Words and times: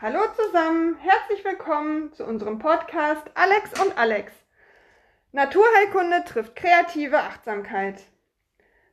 Hallo 0.00 0.20
zusammen, 0.36 0.96
herzlich 1.00 1.44
willkommen 1.44 2.12
zu 2.12 2.24
unserem 2.24 2.60
Podcast 2.60 3.28
Alex 3.34 3.80
und 3.82 3.98
Alex. 3.98 4.32
Naturheilkunde 5.32 6.22
trifft 6.24 6.54
kreative 6.54 7.18
Achtsamkeit. 7.18 8.04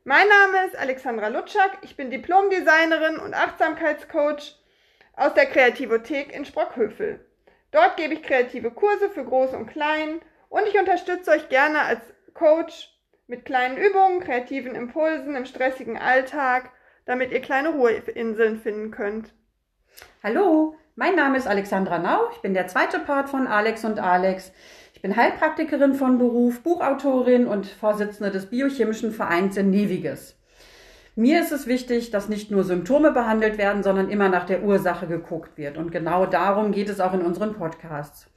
Mein 0.02 0.26
Name 0.26 0.66
ist 0.66 0.76
Alexandra 0.76 1.28
Lutschak, 1.28 1.78
ich 1.82 1.96
bin 1.96 2.10
Diplomdesignerin 2.10 3.18
und 3.18 3.34
Achtsamkeitscoach 3.34 4.56
aus 5.12 5.32
der 5.34 5.46
Kreativothek 5.46 6.34
in 6.34 6.44
Sprockhövel. 6.44 7.24
Dort 7.70 7.96
gebe 7.96 8.14
ich 8.14 8.24
kreative 8.24 8.72
Kurse 8.72 9.08
für 9.08 9.24
Groß 9.24 9.54
und 9.54 9.68
Klein 9.68 10.20
und 10.48 10.66
ich 10.66 10.76
unterstütze 10.76 11.30
euch 11.30 11.48
gerne 11.48 11.82
als 11.82 12.00
Coach 12.34 12.92
mit 13.28 13.44
kleinen 13.44 13.76
Übungen, 13.76 14.18
kreativen 14.18 14.74
Impulsen 14.74 15.36
im 15.36 15.44
stressigen 15.44 15.98
Alltag, 15.98 16.72
damit 17.04 17.30
ihr 17.30 17.42
kleine 17.42 17.68
Ruheinseln 17.68 18.58
finden 18.58 18.90
könnt. 18.90 19.32
Hallo, 20.24 20.76
mein 20.96 21.14
Name 21.14 21.36
ist 21.36 21.46
Alexandra 21.46 21.98
Nau. 21.98 22.18
Ich 22.32 22.40
bin 22.40 22.54
der 22.54 22.66
zweite 22.68 22.98
Part 22.98 23.28
von 23.28 23.46
Alex 23.46 23.84
und 23.84 24.00
Alex. 24.00 24.50
Ich 24.94 25.02
bin 25.02 25.14
Heilpraktikerin 25.14 25.94
von 25.94 26.16
Beruf, 26.16 26.62
Buchautorin 26.62 27.46
und 27.46 27.66
Vorsitzende 27.66 28.30
des 28.30 28.46
Biochemischen 28.46 29.12
Vereins 29.12 29.58
in 29.58 29.70
Neviges. 29.70 30.36
Mir 31.14 31.40
ist 31.40 31.52
es 31.52 31.66
wichtig, 31.66 32.10
dass 32.10 32.30
nicht 32.30 32.50
nur 32.50 32.64
Symptome 32.64 33.12
behandelt 33.12 33.58
werden, 33.58 33.82
sondern 33.82 34.08
immer 34.08 34.30
nach 34.30 34.46
der 34.46 34.62
Ursache 34.62 35.06
geguckt 35.06 35.58
wird. 35.58 35.76
Und 35.76 35.92
genau 35.92 36.24
darum 36.24 36.72
geht 36.72 36.88
es 36.88 37.00
auch 37.00 37.12
in 37.12 37.22
unseren 37.22 37.54
Podcasts. 37.54 38.28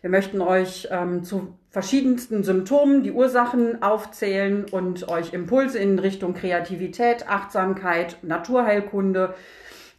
Wir 0.00 0.10
möchten 0.10 0.40
euch 0.40 0.88
ähm, 0.90 1.22
zu 1.22 1.56
verschiedensten 1.70 2.42
Symptomen 2.42 3.04
die 3.04 3.12
Ursachen 3.12 3.80
aufzählen 3.82 4.66
und 4.70 5.08
euch 5.08 5.32
Impulse 5.32 5.78
in 5.78 5.98
Richtung 6.00 6.34
Kreativität, 6.34 7.28
Achtsamkeit, 7.28 8.18
Naturheilkunde 8.22 9.34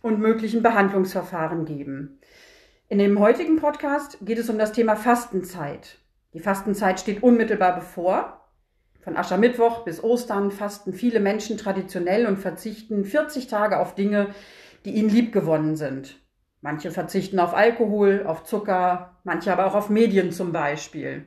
und 0.02 0.20
möglichen 0.20 0.64
Behandlungsverfahren 0.64 1.66
geben. 1.66 2.20
In 2.88 3.00
dem 3.00 3.20
heutigen 3.20 3.58
Podcast 3.58 4.18
geht 4.22 4.38
es 4.38 4.50
um 4.50 4.58
das 4.58 4.72
Thema 4.72 4.96
Fastenzeit. 4.96 6.00
Die 6.34 6.40
Fastenzeit 6.40 7.00
steht 7.00 7.24
unmittelbar 7.24 7.76
bevor. 7.76 8.50
Von 9.02 9.18
Aschermittwoch 9.18 9.86
bis 9.86 10.04
Ostern 10.04 10.52
fasten 10.52 10.94
viele 10.94 11.20
Menschen 11.20 11.58
traditionell 11.58 12.26
und 12.26 12.38
verzichten 12.38 13.06
40 13.06 13.48
Tage 13.48 13.80
auf 13.80 13.96
Dinge, 13.96 14.34
die 14.86 14.92
ihnen 14.92 15.10
liebgewonnen 15.10 15.76
sind. 15.76 16.20
Manche 16.62 16.92
verzichten 16.92 17.40
auf 17.40 17.54
Alkohol, 17.54 18.24
auf 18.26 18.44
Zucker, 18.44 19.20
manche 19.24 19.52
aber 19.52 19.66
auch 19.66 19.76
auf 19.76 19.90
Medien 19.90 20.32
zum 20.32 20.52
Beispiel. 20.52 21.26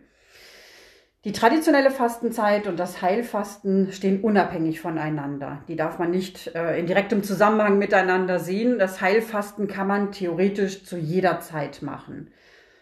Die 1.25 1.33
traditionelle 1.33 1.93
Fastenzeit 1.93 2.67
und 2.67 2.81
das 2.81 3.01
Heilfasten 3.01 3.93
stehen 3.93 4.23
unabhängig 4.23 4.81
voneinander. 4.81 5.63
Die 5.69 5.77
darf 5.77 6.01
man 6.01 6.11
nicht 6.11 6.49
äh, 6.57 6.77
in 6.81 6.87
direktem 6.87 7.23
Zusammenhang 7.23 7.79
miteinander 7.79 8.41
sehen. 8.41 8.81
Das 8.81 9.01
Heilfasten 9.01 9.69
kann 9.69 9.87
man 9.87 10.11
theoretisch 10.11 10.85
zu 10.85 10.97
jeder 10.97 11.39
Zeit 11.39 11.81
machen. 11.81 12.33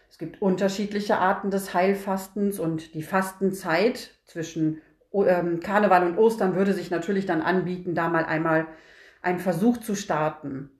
Es 0.09 0.17
gibt 0.17 0.41
unterschiedliche 0.41 1.19
Arten 1.19 1.51
des 1.51 1.75
Heilfastens 1.75 2.59
und 2.59 2.95
die 2.95 3.03
Fastenzeit 3.03 4.13
zwischen 4.25 4.81
ähm, 5.13 5.61
Karneval 5.61 6.07
und 6.07 6.17
Ostern 6.17 6.55
würde 6.55 6.73
sich 6.73 6.91
natürlich 6.91 7.27
dann 7.27 7.43
anbieten, 7.43 7.95
da 7.95 8.09
mal 8.09 8.25
einmal 8.25 8.67
einen 9.21 9.39
Versuch 9.39 9.77
zu 9.77 9.95
starten. 9.95 10.71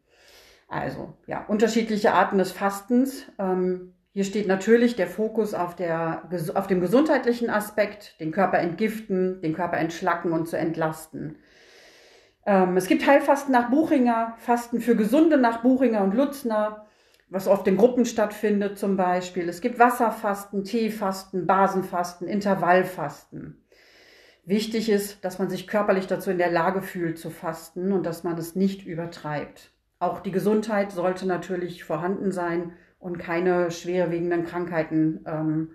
Also 0.67 1.13
ja, 1.27 1.45
unterschiedliche 1.45 2.15
Arten 2.15 2.39
des 2.39 2.53
Fastens. 2.53 3.27
Ähm, 3.39 3.93
hier 4.13 4.25
steht 4.25 4.49
natürlich 4.49 4.97
der 4.97 5.07
Fokus 5.07 5.55
auf, 5.55 5.77
der, 5.77 6.29
auf 6.55 6.67
dem 6.67 6.81
gesundheitlichen 6.81 7.49
Aspekt, 7.49 8.21
den 8.21 8.33
Körper 8.33 8.59
entgiften, 8.59 9.41
den 9.41 9.55
Körper 9.55 9.77
entschlacken 9.77 10.33
und 10.33 10.49
zu 10.49 10.59
entlasten. 10.59 11.39
Ähm, 12.45 12.77
es 12.77 12.89
gibt 12.89 13.07
Heilfasten 13.07 13.53
nach 13.53 13.71
Buchinger, 13.71 14.35
Fasten 14.39 14.81
für 14.81 14.97
Gesunde 14.97 15.39
nach 15.39 15.63
Buchinger 15.63 16.03
und 16.03 16.15
Lutzner, 16.15 16.87
was 17.29 17.47
oft 17.47 17.69
in 17.69 17.77
Gruppen 17.77 18.05
stattfindet 18.05 18.79
zum 18.79 18.97
Beispiel. 18.97 19.49
Es 19.49 19.61
gibt 19.61 19.79
Wasserfasten, 19.79 20.65
Teefasten, 20.65 21.47
Basenfasten, 21.47 22.27
Intervallfasten. 22.27 23.65
Wichtig 24.45 24.91
ist, 24.91 25.25
dass 25.25 25.39
man 25.39 25.49
sich 25.49 25.69
körperlich 25.69 26.09
dazu 26.09 26.33
in 26.33 26.39
der 26.39 26.51
Lage 26.51 26.83
fühlt 26.83 27.19
zu 27.19 27.31
fasten 27.31 27.93
und 27.93 28.05
dass 28.05 28.25
man 28.25 28.37
es 28.37 28.57
nicht 28.57 28.85
übertreibt. 28.85 29.71
Auch 30.01 30.19
die 30.19 30.33
Gesundheit 30.33 30.91
sollte 30.91 31.29
natürlich 31.29 31.85
vorhanden 31.85 32.33
sein 32.33 32.73
und 33.01 33.19
keine 33.19 33.71
schwerwiegenden 33.71 34.45
Krankheiten 34.45 35.25
ähm, 35.27 35.71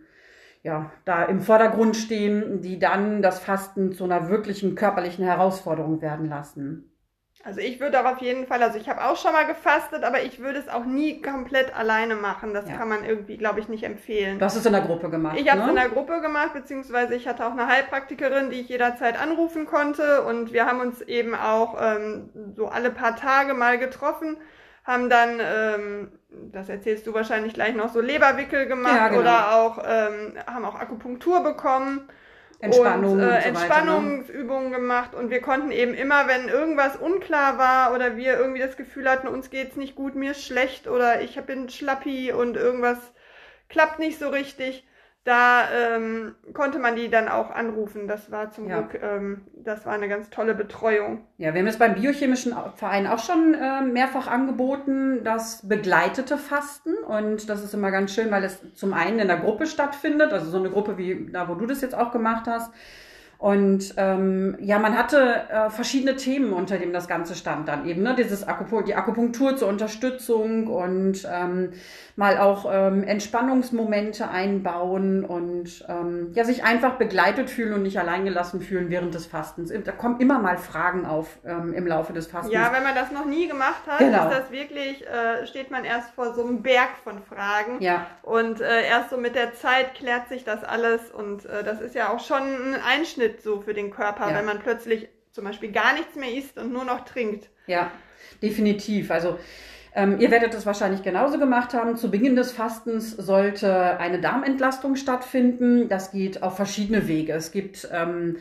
ja, 0.63 0.91
da 1.03 1.25
im 1.25 1.41
Vordergrund 1.41 1.96
stehen, 1.96 2.62
die 2.62 2.80
dann 2.80 3.22
das 3.22 3.40
Fasten 3.40 3.91
zu 3.91 4.06
einer 4.06 4.30
wirklichen 4.30 4.75
körperlichen 4.75 5.24
Herausforderung 5.25 6.02
werden 6.02 6.28
lassen. 6.28 6.91
Also 7.44 7.59
ich 7.59 7.80
würde 7.80 8.02
auch 8.02 8.12
auf 8.13 8.22
jeden 8.22 8.47
Fall, 8.47 8.63
also 8.63 8.80
ich 8.80 8.90
habe 8.90 9.06
auch 9.06 9.18
schon 9.18 9.31
mal 9.31 9.46
gefastet, 9.46 10.03
aber 10.03 10.24
ich 10.24 10.40
würde 10.40 10.58
es 10.58 10.68
auch 10.68 10.86
nie 10.86 11.22
komplett 11.22 11.75
alleine 11.75 12.16
machen. 12.16 12.56
Das 12.56 12.68
ja. 12.68 12.75
kann 12.75 12.90
man 12.90 13.06
irgendwie, 13.06 13.38
glaube 13.38 13.59
ich, 13.59 13.69
nicht 13.69 13.84
empfehlen. 13.84 14.40
Du 14.40 14.46
hast 14.46 14.56
es 14.56 14.66
in 14.66 14.72
der 14.72 14.81
Gruppe 14.81 15.12
gemacht. 15.12 15.38
Ich 15.40 15.47
habe 15.52 15.59
es 15.59 15.66
ne? 15.66 15.74
in 15.74 15.75
der 15.75 15.90
Gruppe 15.90 16.22
gemacht, 16.22 16.53
beziehungsweise 16.53 17.13
ich 17.13 17.28
hatte 17.28 17.46
auch 17.46 17.52
eine 17.52 17.68
Heilpraktikerin, 17.68 18.50
die 18.50 18.62
ich 18.62 18.69
jederzeit 18.69 19.22
anrufen 19.22 19.68
konnte. 19.68 20.24
Und 20.24 20.53
wir 20.53 20.66
haben 20.66 20.80
uns 20.80 21.02
eben 21.02 21.36
auch 21.36 21.78
ähm, 21.80 22.30
so 22.56 22.68
alle 22.68 22.90
paar 22.90 23.16
Tage 23.16 23.53
mal 23.53 23.78
getroffen, 23.78 24.38
haben 24.85 25.09
dann, 25.09 25.40
ähm, 25.41 26.12
das 26.29 26.69
erzählst 26.69 27.07
du 27.07 27.13
wahrscheinlich 27.13 27.53
gleich 27.53 27.75
noch, 27.75 27.91
so 27.91 28.01
Leberwickel 28.01 28.68
gemacht 28.68 28.96
ja, 28.96 29.07
genau. 29.07 29.22
oder 29.22 29.56
auch 29.56 29.84
ähm, 29.85 30.34
haben 30.46 30.66
auch 30.66 30.75
Akupunktur 30.75 31.44
bekommen. 31.44 32.07
Entspannung 32.59 33.13
und, 33.13 33.19
äh, 33.19 33.41
so 33.41 33.47
Entspannungsübungen 33.50 34.69
ne? 34.69 34.78
gemacht 34.78 35.13
und 35.13 35.29
wir 35.29 35.41
konnten 35.41 35.72
eben 35.72 35.94
immer, 35.94 36.28
wenn 36.28 36.47
irgendwas 36.47 36.95
unklar 36.95 37.57
war 37.57 37.94
oder 37.94 38.16
wir 38.16 38.38
irgendwie 38.38 38.62
das 38.62 38.78
Gefühl 38.78 39.09
hatten, 39.09 39.28
uns 39.28 39.50
geht's 39.50 39.75
nicht 39.75 39.95
gut, 39.95 40.16
mir 40.16 40.31
ist 40.31 40.45
schlecht 40.45 40.88
oder 40.88 41.22
ich 41.22 41.40
bin 41.41 41.68
schlappi 41.68 42.31
und 42.31 42.56
irgendwas 42.56 42.97
klappt 43.68 44.00
nicht 44.00 44.19
so 44.19 44.29
richtig, 44.29 44.88
da 45.25 45.63
ähm, 45.72 46.36
konnte 46.53 46.78
man 46.78 46.96
die 46.96 47.09
dann 47.09 47.28
auch 47.28 47.50
anrufen. 47.50 48.08
Das 48.08 48.31
war 48.31 48.52
zum 48.52 48.69
ja. 48.69 48.81
Glück, 48.81 49.02
ähm, 49.02 49.41
das 49.56 49.84
war 49.84 49.94
eine 49.94 50.08
ganz 50.08 50.30
tolle 50.30 50.53
Betreuung. 50.53 51.25
Ja, 51.38 51.53
wir 51.53 51.62
haben 51.62 51.68
es 51.68 51.80
beim 51.80 51.96
Biochemischen 51.96 52.53
Verein 52.75 53.08
auch 53.08 53.18
schon 53.18 53.56
äh, 53.56 53.81
mehrfach 53.81 54.28
angeboten, 54.28 55.24
das 55.24 55.68
begleitete 55.68 56.38
Fasten. 56.38 56.94
Und 57.08 57.50
das 57.50 57.63
ist 57.63 57.74
immer 57.74 57.90
ganz 57.90 58.13
schön, 58.13 58.30
weil 58.30 58.44
es 58.44 58.62
zum 58.75 58.94
einen 58.94 59.18
in 59.18 59.28
der 59.28 59.38
Gruppe 59.38 59.66
stattfindet, 59.66 60.31
also 60.31 60.52
so 60.52 60.59
eine 60.59 60.69
Gruppe 60.69 61.00
wie 61.00 61.28
da, 61.31 61.50
wo 61.50 61.56
du 61.56 61.66
das 61.66 61.81
jetzt 61.81 61.96
auch 61.96 62.12
gemacht 62.12 62.46
hast. 62.46 62.72
Und 63.38 63.94
ähm, 63.97 64.57
ja, 64.59 64.79
man 64.79 64.97
hatte 64.97 65.44
äh, 65.50 65.69
verschiedene 65.69 66.16
Themen, 66.16 66.53
unter 66.53 66.78
dem 66.78 66.94
das 66.94 67.07
Ganze 67.07 67.35
stand 67.35 67.68
dann 67.68 67.85
eben, 67.85 68.01
ne? 68.01 68.16
Dieses 68.16 68.47
Akupunktur, 68.47 68.84
die 68.84 68.96
Akupunktur 68.96 69.57
zur 69.57 69.68
Unterstützung 69.68 70.68
und 70.68 71.28
ähm, 71.31 71.72
mal 72.16 72.38
auch 72.38 72.66
ähm, 72.72 73.03
Entspannungsmomente 73.03 74.29
einbauen 74.29 75.25
und 75.25 75.85
ähm, 75.90 76.31
ja, 76.34 76.45
sich 76.45 76.63
einfach 76.63 76.94
begleitet 76.94 77.50
fühlen 77.50 77.74
und 77.74 77.84
nicht 77.84 78.00
alleingelassen 78.00 78.62
fühlen 78.62 78.90
während 78.90 79.13
des 79.13 79.25
Fastens. 79.25 79.74
Da 79.84 79.91
kommen 79.91 80.22
immer 80.22 80.40
mal 80.40 80.57
Fragen 80.57 81.06
auf 81.06 81.38
ähm, 81.45 81.74
im 81.74 81.85
Laufe 81.85 82.13
des 82.13 82.28
Fastens. 82.28 82.53
Ja, 82.53 82.72
wenn 82.74 82.84
man 82.84 82.95
das 82.95 83.12
noch 83.12 83.25
nie 83.25 83.47
gemacht 83.47 83.84
hat, 83.85 84.00
genau. 84.00 84.29
ist 84.29 84.38
das 84.40 84.51
wirklich, 84.51 85.06
äh, 85.06 85.45
steht 85.45 85.72
man 85.72 85.84
erst 85.84 86.12
vor 86.12 86.34
so 86.34 86.45
einem 86.45 86.62
Berg 86.62 86.91
von 87.03 87.22
Fragen. 87.22 87.81
Ja. 87.81 88.07
Und 88.22 88.62
äh, 88.62 88.88
erst 88.88 89.09
so 89.09 89.18
mit 89.18 89.35
der 89.35 89.53
Zeit 89.53 89.95
klärt 89.95 90.29
sich 90.29 90.45
das 90.45 90.63
alles 90.63 91.12
und 91.12 91.45
äh, 91.45 91.63
das 91.63 91.81
ist 91.81 91.95
ja 91.95 92.13
auch 92.13 92.22
schon 92.22 92.41
ein 92.41 92.75
Einschnitt 92.81 93.25
so 93.41 93.62
für 93.62 93.74
den 93.74 93.91
Körper, 93.91 94.30
ja. 94.30 94.38
wenn 94.38 94.46
man 94.46 94.59
plötzlich 94.59 95.08
zum 95.31 95.44
Beispiel 95.44 95.72
gar 95.72 95.94
nichts 95.94 96.16
mehr 96.16 96.34
isst 96.34 96.58
und 96.58 96.72
nur 96.72 96.86
noch 96.86 97.06
trinkt. 97.06 97.50
Ja, 97.68 97.91
definitiv. 98.41 99.12
Also 99.12 99.38
ähm, 99.94 100.19
ihr 100.19 100.30
werdet 100.30 100.53
es 100.53 100.66
wahrscheinlich 100.66 101.03
genauso 101.03 101.40
gemacht 101.40 101.74
haben. 101.74 101.96
Zu 101.96 102.12
Beginn 102.12 102.36
des 102.36 102.52
Fastens 102.52 103.12
sollte 103.12 103.97
eine 104.00 104.19
Darmentlastung 104.19 104.96
stattfinden. 104.96 105.88
Das 105.88 106.12
geht 106.12 106.44
auf 106.44 106.56
verschiedene 106.58 107.08
Wege. 107.08 107.34
Es 107.34 107.52
gibt 107.52 107.88
ähm, 107.91 108.38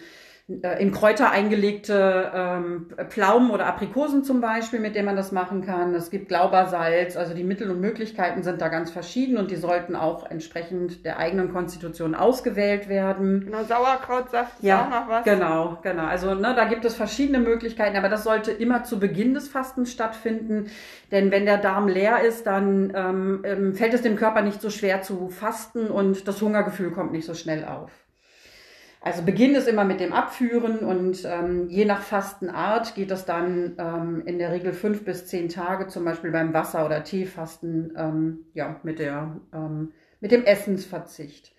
äh, 0.46 0.82
in 0.82 0.92
Kräuter 0.92 1.30
eingelegte 1.30 2.30
ähm, 2.34 2.88
Pflaumen 3.08 3.50
oder 3.50 3.66
Aprikosen 3.66 4.24
zum 4.24 4.42
Beispiel, 4.42 4.78
mit 4.78 4.94
denen 4.94 5.06
man 5.06 5.16
das 5.16 5.32
machen 5.32 5.64
kann. 5.64 5.94
Es 5.94 6.10
gibt 6.10 6.28
Glaubersalz, 6.28 7.16
also 7.16 7.32
die 7.32 7.44
Mittel 7.44 7.70
und 7.70 7.80
Möglichkeiten 7.80 8.42
sind 8.42 8.60
da 8.60 8.68
ganz 8.68 8.90
verschieden 8.90 9.38
und 9.38 9.50
die 9.50 9.56
sollten 9.56 9.96
auch 9.96 10.30
entsprechend 10.30 11.04
der 11.06 11.18
eigenen 11.18 11.50
Konstitution 11.50 12.14
ausgewählt 12.14 12.90
werden. 12.90 13.46
Genau, 13.46 13.64
Sauerkrautsaft 13.64 14.58
ist 14.58 14.64
ja, 14.64 14.84
auch 14.84 14.90
noch 14.90 15.08
was. 15.08 15.24
Genau, 15.24 15.78
genau. 15.82 16.04
Also 16.04 16.34
ne, 16.34 16.52
da 16.54 16.66
gibt 16.66 16.84
es 16.84 16.94
verschiedene 16.94 17.38
Möglichkeiten, 17.38 17.96
aber 17.96 18.10
das 18.10 18.24
sollte 18.24 18.50
immer 18.50 18.84
zu 18.84 19.00
Beginn 19.00 19.32
des 19.32 19.48
Fastens 19.48 19.92
stattfinden, 19.92 20.66
denn 21.10 21.30
wenn 21.30 21.46
der 21.46 21.58
Darm 21.58 21.88
leer 21.88 22.20
ist, 22.20 22.46
dann 22.46 22.92
ähm, 22.94 23.40
ähm 23.44 23.74
fällt 23.74 23.94
es 23.94 24.02
dem 24.02 24.16
Körper 24.16 24.42
nicht 24.42 24.60
so 24.60 24.68
schwer 24.68 25.00
zu 25.00 25.30
fasten 25.30 25.86
und 25.86 26.28
das 26.28 26.42
Hungergefühl 26.42 26.90
kommt 26.90 27.12
nicht 27.12 27.24
so 27.24 27.32
schnell 27.32 27.64
auf. 27.64 28.03
Also 29.04 29.20
Beginn 29.20 29.54
ist 29.54 29.68
immer 29.68 29.84
mit 29.84 30.00
dem 30.00 30.14
Abführen 30.14 30.78
und 30.78 31.26
ähm, 31.26 31.68
je 31.68 31.84
nach 31.84 32.00
Fastenart 32.00 32.94
geht 32.94 33.10
es 33.10 33.26
dann 33.26 33.74
ähm, 33.76 34.22
in 34.24 34.38
der 34.38 34.50
Regel 34.50 34.72
fünf 34.72 35.04
bis 35.04 35.26
zehn 35.26 35.50
Tage, 35.50 35.88
zum 35.88 36.06
Beispiel 36.06 36.30
beim 36.30 36.54
Wasser- 36.54 36.86
oder 36.86 37.04
Teefasten, 37.04 37.92
ähm, 37.98 38.46
ja, 38.54 38.80
mit, 38.82 38.98
der, 38.98 39.42
ähm, 39.52 39.92
mit 40.20 40.32
dem 40.32 40.44
Essensverzicht. 40.44 41.52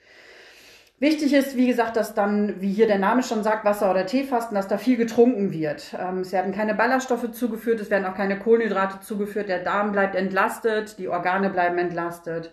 Wichtig 0.97 1.35
ist, 1.35 1.55
wie 1.55 1.67
gesagt, 1.67 1.97
dass 1.97 2.15
dann, 2.15 2.61
wie 2.61 2.73
hier 2.73 2.87
der 2.87 2.97
Name 2.97 3.21
schon 3.21 3.43
sagt, 3.43 3.63
Wasser- 3.63 3.91
oder 3.91 4.07
Teefasten, 4.07 4.55
dass 4.55 4.67
da 4.67 4.79
viel 4.79 4.97
getrunken 4.97 5.53
wird. 5.53 5.95
Ähm, 5.99 6.21
es 6.21 6.31
werden 6.31 6.51
keine 6.51 6.73
Ballaststoffe 6.73 7.31
zugeführt, 7.31 7.79
es 7.79 7.91
werden 7.91 8.05
auch 8.05 8.15
keine 8.15 8.39
Kohlenhydrate 8.39 9.01
zugeführt, 9.01 9.49
der 9.49 9.63
Darm 9.63 9.91
bleibt 9.91 10.15
entlastet, 10.15 10.97
die 10.97 11.09
Organe 11.09 11.51
bleiben 11.51 11.77
entlastet. 11.77 12.51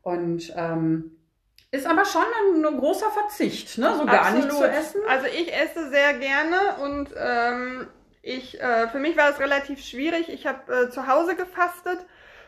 Und 0.00 0.54
ähm, 0.56 1.10
ist 1.72 1.86
aber 1.86 2.04
schon 2.04 2.22
ein, 2.22 2.64
ein 2.64 2.78
großer 2.78 3.10
Verzicht, 3.10 3.78
ne? 3.78 3.94
so 3.96 4.04
gar 4.04 4.26
Absolut. 4.26 4.44
nicht 4.44 4.56
zu 4.56 4.64
essen. 4.64 5.00
Also 5.08 5.26
ich 5.26 5.52
esse 5.52 5.88
sehr 5.88 6.14
gerne 6.14 6.76
und 6.82 7.08
ähm, 7.16 7.88
ich, 8.20 8.60
äh, 8.60 8.88
für 8.88 8.98
mich 8.98 9.16
war 9.16 9.30
es 9.30 9.40
relativ 9.40 9.82
schwierig. 9.82 10.28
Ich 10.28 10.46
habe 10.46 10.72
äh, 10.72 10.90
zu 10.90 11.06
Hause 11.06 11.34
gefastet 11.34 11.98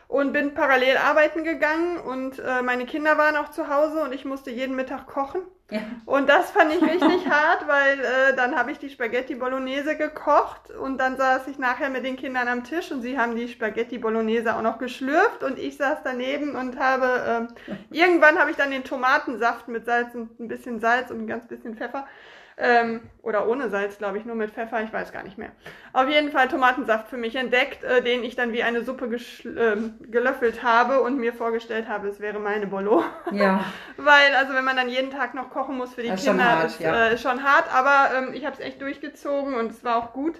und 0.07 0.33
bin 0.33 0.53
parallel 0.53 0.97
arbeiten 0.97 1.43
gegangen 1.43 1.97
und 1.97 2.39
äh, 2.39 2.61
meine 2.61 2.85
Kinder 2.85 3.17
waren 3.17 3.35
auch 3.35 3.49
zu 3.49 3.69
Hause 3.69 4.03
und 4.03 4.13
ich 4.13 4.25
musste 4.25 4.51
jeden 4.51 4.75
Mittag 4.75 5.07
kochen. 5.07 5.41
Ja. 5.71 5.79
Und 6.05 6.29
das 6.29 6.51
fand 6.51 6.71
ich 6.73 6.81
richtig 6.81 7.27
hart, 7.29 7.67
weil 7.67 7.99
äh, 7.99 8.35
dann 8.35 8.55
habe 8.55 8.71
ich 8.71 8.77
die 8.77 8.89
Spaghetti 8.89 9.33
Bolognese 9.33 9.97
gekocht 9.97 10.69
und 10.69 10.99
dann 10.99 11.17
saß 11.17 11.47
ich 11.47 11.57
nachher 11.57 11.89
mit 11.89 12.05
den 12.05 12.17
Kindern 12.17 12.47
am 12.47 12.63
Tisch 12.63 12.91
und 12.91 13.01
sie 13.01 13.17
haben 13.17 13.35
die 13.35 13.47
Spaghetti 13.47 13.97
Bolognese 13.97 14.55
auch 14.55 14.61
noch 14.61 14.77
geschlürft 14.77 15.43
und 15.43 15.57
ich 15.57 15.77
saß 15.77 15.99
daneben 16.03 16.55
und 16.55 16.77
habe 16.79 17.49
äh, 17.71 17.73
irgendwann 17.89 18.37
habe 18.37 18.51
ich 18.51 18.57
dann 18.57 18.69
den 18.69 18.83
Tomatensaft 18.83 19.67
mit 19.67 19.85
Salz 19.85 20.13
und 20.13 20.39
ein 20.39 20.47
bisschen 20.47 20.79
Salz 20.79 21.09
und 21.09 21.21
ein 21.21 21.27
ganz 21.27 21.47
bisschen 21.47 21.75
Pfeffer 21.75 22.05
ähm, 22.57 23.01
oder 23.21 23.47
ohne 23.47 23.69
Salz, 23.69 23.97
glaube 23.97 24.17
ich, 24.17 24.25
nur 24.25 24.35
mit 24.35 24.51
Pfeffer, 24.51 24.81
ich 24.81 24.93
weiß 24.93 25.11
gar 25.11 25.23
nicht 25.23 25.37
mehr. 25.37 25.49
Auf 25.91 26.07
jeden 26.07 26.31
Fall 26.31 26.47
Tomatensaft 26.47 27.09
für 27.09 27.17
mich 27.17 27.35
entdeckt, 27.35 27.83
äh, 27.83 28.01
den 28.01 28.23
ich 28.23 28.35
dann 28.35 28.53
wie 28.53 28.63
eine 28.63 28.83
Suppe 28.83 29.09
ähm, 29.45 29.95
gelöffelt 29.99 30.63
habe 30.63 31.01
und 31.01 31.17
mir 31.17 31.33
vorgestellt 31.33 31.89
habe, 31.89 32.07
es 32.07 32.21
wäre 32.21 32.39
meine 32.39 32.67
Bolo. 32.67 33.03
Ja. 33.31 33.65
Weil, 33.97 34.35
also 34.35 34.53
wenn 34.53 34.63
man 34.63 34.77
dann 34.77 34.87
jeden 34.87 35.11
Tag 35.11 35.33
noch 35.33 35.49
kochen 35.49 35.75
muss 35.77 35.93
für 35.95 36.01
die 36.01 36.09
Das 36.09 36.21
ist 36.21 36.25
schon 36.25 36.37
Kinder, 36.37 36.51
hart, 36.51 36.65
ist 36.67 36.79
ja. 36.79 37.07
äh, 37.07 37.17
schon 37.17 37.43
hart, 37.43 37.73
aber 37.73 38.15
ähm, 38.17 38.33
ich 38.33 38.45
habe 38.45 38.55
es 38.55 38.61
echt 38.61 38.81
durchgezogen 38.81 39.55
und 39.55 39.71
es 39.71 39.83
war 39.83 39.97
auch 39.97 40.13
gut. 40.13 40.35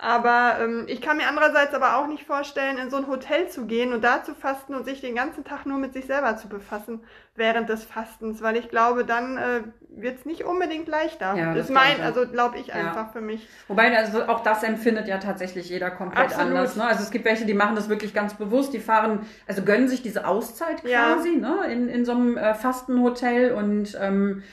Aber 0.00 0.58
ähm, 0.60 0.84
ich 0.86 1.00
kann 1.00 1.16
mir 1.16 1.26
andererseits 1.26 1.74
aber 1.74 1.96
auch 1.96 2.06
nicht 2.06 2.24
vorstellen, 2.24 2.78
in 2.78 2.88
so 2.88 2.96
ein 2.98 3.08
Hotel 3.08 3.48
zu 3.48 3.66
gehen 3.66 3.92
und 3.92 4.04
da 4.04 4.22
zu 4.22 4.32
fasten 4.32 4.74
und 4.76 4.84
sich 4.84 5.00
den 5.00 5.16
ganzen 5.16 5.42
Tag 5.42 5.66
nur 5.66 5.78
mit 5.78 5.92
sich 5.92 6.06
selber 6.06 6.36
zu 6.36 6.48
befassen 6.48 7.00
während 7.34 7.68
des 7.68 7.82
Fastens, 7.84 8.40
weil 8.40 8.56
ich 8.56 8.68
glaube, 8.68 9.04
dann 9.04 9.36
äh, 9.38 9.60
wird 9.88 10.20
es 10.20 10.24
nicht 10.24 10.44
unbedingt 10.44 10.86
leichter. 10.86 11.34
Ja, 11.36 11.46
das 11.46 11.56
das 11.56 11.70
ist 11.70 11.74
mein, 11.74 11.96
glaube 11.96 11.98
ich 11.98 12.00
auch. 12.00 12.04
also 12.16 12.32
glaube 12.32 12.58
ich 12.58 12.66
Ja. 12.68 12.74
einfach 12.74 13.12
für 13.12 13.20
mich. 13.20 13.48
Wobei, 13.66 13.96
also 13.96 14.22
auch 14.26 14.44
das 14.44 14.62
empfindet 14.62 15.08
ja 15.08 15.18
tatsächlich 15.18 15.68
jeder 15.68 15.90
komplett 15.90 16.26
Absolut. 16.26 16.46
anders. 16.46 16.76
Ne? 16.76 16.84
Also 16.84 17.02
es 17.02 17.10
gibt 17.10 17.24
welche, 17.24 17.44
die 17.44 17.54
machen 17.54 17.74
das 17.74 17.88
wirklich 17.88 18.14
ganz 18.14 18.34
bewusst, 18.34 18.72
die 18.72 18.80
fahren, 18.80 19.26
also 19.48 19.62
gönnen 19.62 19.88
sich 19.88 20.02
diese 20.02 20.28
Auszeit 20.28 20.84
Ja. 20.84 21.14
quasi 21.14 21.30
ne? 21.36 21.64
in, 21.72 21.88
in 21.88 22.04
so 22.04 22.12
einem 22.12 22.36
äh, 22.36 22.54
Fastenhotel 22.54 23.52
und 23.52 23.98
ähm, 24.00 24.44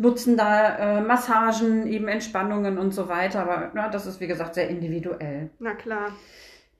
nutzen 0.00 0.36
da 0.36 0.98
äh, 0.98 1.00
Massagen, 1.02 1.86
eben 1.86 2.08
Entspannungen 2.08 2.78
und 2.78 2.92
so 2.92 3.08
weiter. 3.08 3.42
Aber 3.42 3.70
ja, 3.74 3.88
das 3.90 4.06
ist, 4.06 4.18
wie 4.20 4.26
gesagt, 4.26 4.54
sehr 4.54 4.68
individuell. 4.68 5.50
Na 5.58 5.74
klar. 5.74 6.12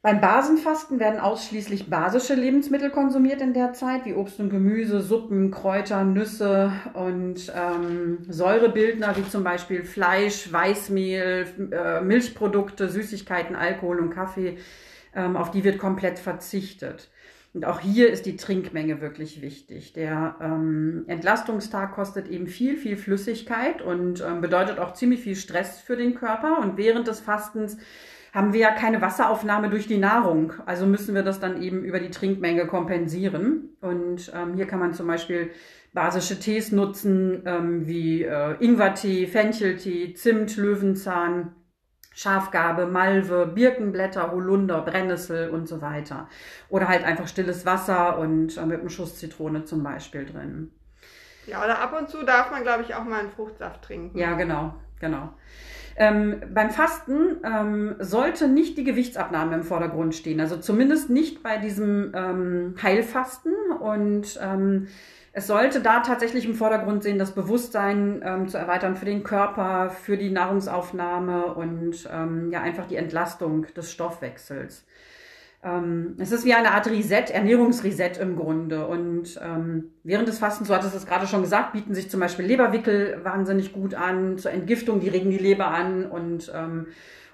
Beim 0.03 0.23
Basenfasten 0.23 0.99
werden 0.99 1.21
ausschließlich 1.21 1.91
basische 1.91 2.33
Lebensmittel 2.33 2.89
konsumiert 2.89 3.43
in 3.43 3.53
der 3.53 3.75
Zeit, 3.75 4.07
wie 4.07 4.15
Obst 4.15 4.41
und 4.41 4.49
Gemüse, 4.49 5.03
Suppen, 5.03 5.51
Kräuter, 5.51 6.05
Nüsse 6.05 6.73
und 6.95 7.53
ähm, 7.55 8.21
Säurebildner, 8.27 9.15
wie 9.19 9.29
zum 9.29 9.45
Beispiel 9.45 9.85
Fleisch, 9.85 10.51
Weißmehl, 10.51 11.47
äh, 11.73 12.01
Milchprodukte, 12.01 12.89
Süßigkeiten, 12.89 13.55
Alkohol 13.55 14.01
und 14.01 14.09
Kaffee. 14.09 14.57
Ähm, 15.15 15.37
auf 15.37 15.51
die 15.51 15.65
wird 15.65 15.77
komplett 15.77 16.19
verzichtet. 16.19 17.11
Und 17.53 17.65
auch 17.65 17.81
hier 17.81 18.11
ist 18.11 18.27
die 18.27 18.37
Trinkmenge 18.37 19.01
wirklich 19.01 19.43
wichtig. 19.43 19.93
Der 19.93 20.37
ähm, 20.41 21.05
Entlastungstag 21.09 21.93
kostet 21.95 22.29
eben 22.29 22.47
viel, 22.47 22.77
viel 22.77 22.97
Flüssigkeit 22.97 23.83
und 23.83 24.25
ähm, 24.25 24.41
bedeutet 24.41 24.79
auch 24.79 24.95
ziemlich 24.95 25.21
viel 25.21 25.35
Stress 25.35 25.81
für 25.81 25.97
den 25.97 26.15
Körper. 26.15 26.61
Und 26.61 26.77
während 26.77 27.09
des 27.09 27.19
Fastens 27.19 27.77
haben 28.33 28.53
wir 28.53 28.61
ja 28.61 28.71
keine 28.71 29.01
Wasseraufnahme 29.01 29.69
durch 29.69 29.89
die 29.89 29.99
Nahrung. 29.99 30.53
Also 30.65 30.87
müssen 30.87 31.15
wir 31.15 31.25
das 31.25 31.41
dann 31.41 31.61
eben 31.61 31.83
über 31.83 31.99
die 31.99 32.11
Trinkmenge 32.11 32.67
kompensieren. 32.67 33.71
Und 33.81 34.33
ähm, 34.33 34.55
hier 34.55 34.67
kann 34.67 34.79
man 34.79 34.95
zum 34.95 35.09
Beispiel 35.09 35.51
basische 35.93 36.39
Tees 36.39 36.71
nutzen, 36.71 37.43
ähm, 37.47 37.87
wie 37.89 38.23
äh, 38.23 38.55
Ingwertee, 38.61 39.27
Fencheltee, 39.27 40.15
Zimt, 40.15 40.57
Löwenzahn, 40.57 41.53
Schafgarbe, 42.13 42.87
Malve, 42.87 43.47
Birkenblätter, 43.47 44.33
Holunder, 44.33 44.83
Brennnessel 44.83 45.51
und 45.51 45.69
so 45.69 45.81
weiter. 45.81 46.29
Oder 46.69 46.89
halt 46.89 47.05
einfach 47.05 47.29
stilles 47.29 47.65
Wasser 47.65 48.19
und 48.19 48.57
äh, 48.57 48.67
mit 48.67 48.81
einem 48.81 48.91
Schuss 48.91 49.17
Zitrone 49.17 49.65
zum 49.65 49.83
Beispiel 49.83 50.27
drin. 50.27 50.73
Ja, 51.47 51.65
oder 51.65 51.81
ab 51.81 51.97
und 51.99 52.09
zu 52.09 52.25
darf 52.25 52.51
man, 52.51 52.63
glaube 52.63 52.83
ich, 52.83 52.95
auch 52.95 53.05
mal 53.05 53.21
einen 53.21 53.31
Fruchtsaft 53.31 53.83
trinken. 53.83 54.19
Ja, 54.19 54.35
genau, 54.35 54.75
genau. 55.01 55.31
Ähm, 55.97 56.43
beim 56.55 56.71
Fasten 56.71 57.39
ähm, 57.45 57.97
sollte 57.99 58.49
nicht 58.49 58.79
die 58.79 58.85
Gewichtsabnahme 58.85 59.55
im 59.57 59.63
Vordergrund 59.65 60.15
stehen. 60.15 60.41
Also 60.41 60.57
zumindest 60.57 61.11
nicht 61.11 61.43
bei 61.43 61.59
diesem 61.59 62.13
ähm, 62.15 62.75
Heilfasten. 62.83 63.53
Und 63.81 64.39
ähm, 64.41 64.89
es 65.33 65.47
sollte 65.47 65.81
da 65.81 66.01
tatsächlich 66.01 66.45
im 66.45 66.55
Vordergrund 66.55 67.03
sehen, 67.03 67.19
das 67.19 67.33
Bewusstsein 67.33 68.23
ähm, 68.25 68.49
zu 68.49 68.59
erweitern 68.59 68.97
für 68.97 69.05
den 69.05 69.23
Körper, 69.23 69.91
für 69.91 70.17
die 70.17 70.31
Nahrungsaufnahme 70.31 71.55
und 71.55 72.09
ähm, 72.13 72.51
ja 72.51 72.63
einfach 72.63 72.87
die 72.87 72.97
Entlastung 72.97 73.67
des 73.75 73.93
Stoffwechsels. 73.93 74.85
Ähm, 75.63 76.17
es 76.19 76.33
ist 76.33 76.45
wie 76.45 76.55
eine 76.55 76.73
Art 76.73 76.89
Reset, 76.89 77.31
Ernährungsreset 77.31 78.19
im 78.19 78.37
Grunde. 78.37 78.87
Und 78.87 79.39
ähm, 79.43 79.93
während 80.03 80.27
des 80.27 80.39
Fastens, 80.39 80.69
so 80.69 80.75
hattest 80.75 80.95
du 80.95 80.99
es 80.99 81.07
gerade 81.07 81.27
schon 81.27 81.43
gesagt, 81.43 81.75
bieten 81.75 81.95
sich 81.95 82.11
zum 82.11 82.19
Beispiel 82.19 82.47
Leberwickel 82.47 83.21
wahnsinnig 83.23 83.73
gut 83.73 83.95
an 83.95 84.39
zur 84.39 84.51
Entgiftung. 84.51 85.01
Die 85.01 85.09
regen 85.09 85.31
die 85.31 85.39
Leber 85.39 85.69
an 85.69 86.07
und 86.07 86.51
ähm, 86.55 86.87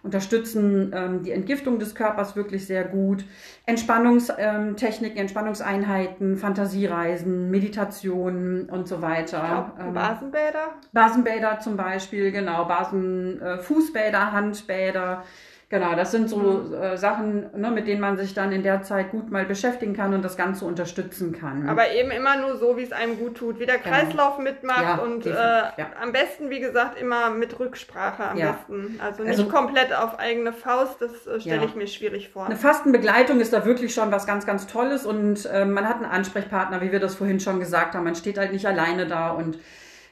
unterstützen 0.06 0.92
ähm, 0.94 1.22
die 1.22 1.32
Entgiftung 1.32 1.78
des 1.78 1.94
Körpers 1.94 2.34
wirklich 2.34 2.66
sehr 2.66 2.84
gut. 2.84 3.24
Entspannungstechniken, 3.66 5.18
Entspannungseinheiten, 5.18 6.36
Fantasiereisen, 6.38 7.50
Meditationen 7.50 8.70
und 8.70 8.88
so 8.88 9.02
weiter. 9.02 9.74
Auch 9.76 9.84
Ähm, 9.84 9.92
Basenbäder. 9.92 10.74
Basenbäder 10.92 11.60
zum 11.60 11.76
Beispiel, 11.76 12.32
genau, 12.32 12.64
Basen, 12.64 13.42
äh, 13.42 13.58
Fußbäder, 13.58 14.32
Handbäder. 14.32 15.24
Genau, 15.68 15.96
das 15.96 16.12
sind 16.12 16.30
so 16.30 16.72
äh, 16.80 16.96
Sachen, 16.96 17.50
ne, 17.60 17.72
mit 17.72 17.88
denen 17.88 18.00
man 18.00 18.16
sich 18.16 18.34
dann 18.34 18.52
in 18.52 18.62
der 18.62 18.82
Zeit 18.82 19.10
gut 19.10 19.32
mal 19.32 19.44
beschäftigen 19.44 19.94
kann 19.94 20.14
und 20.14 20.24
das 20.24 20.36
Ganze 20.36 20.64
unterstützen 20.64 21.32
kann. 21.32 21.68
Aber 21.68 21.90
eben 21.90 22.12
immer 22.12 22.36
nur 22.36 22.56
so, 22.56 22.76
wie 22.76 22.84
es 22.84 22.92
einem 22.92 23.18
gut 23.18 23.36
tut, 23.36 23.58
wie 23.58 23.66
der 23.66 23.78
Genau. 23.78 23.96
Kreislauf 23.96 24.38
mitmacht 24.38 24.82
Ja, 24.82 24.94
und 24.98 25.26
äh, 25.26 25.30
ja. 25.32 25.72
am 26.00 26.12
besten, 26.12 26.50
wie 26.50 26.60
gesagt, 26.60 27.00
immer 27.00 27.30
mit 27.30 27.58
Rücksprache 27.58 28.28
am 28.28 28.36
Ja. 28.38 28.52
besten. 28.52 29.00
Also 29.02 29.24
nicht 29.24 29.30
Also- 29.40 29.48
komplett 29.48 29.92
auf 29.92 30.20
eigene 30.20 30.52
Faust, 30.52 31.00
das 31.02 31.26
äh, 31.26 31.40
stelle 31.40 31.64
ich 31.64 31.74
mir 31.74 31.88
schwierig 31.88 32.28
vor. 32.28 32.46
Eine 32.46 32.54
Fastenbegleitung 32.54 33.40
ist 33.40 33.52
da 33.52 33.64
wirklich 33.64 33.92
schon 33.92 34.12
was 34.12 34.24
ganz, 34.24 34.46
ganz 34.46 34.68
Tolles 34.68 35.04
und 35.04 35.48
ähm, 35.52 35.72
man 35.72 35.88
hat 35.88 35.96
einen 35.96 36.04
Ansprechpartner, 36.04 36.80
wie 36.80 36.92
wir 36.92 37.00
das 37.00 37.16
vorhin 37.16 37.40
schon 37.40 37.58
gesagt 37.58 37.96
haben. 37.96 38.04
Man 38.04 38.14
steht 38.14 38.38
halt 38.38 38.52
nicht 38.52 38.66
alleine 38.66 39.06
da 39.08 39.30
und 39.30 39.58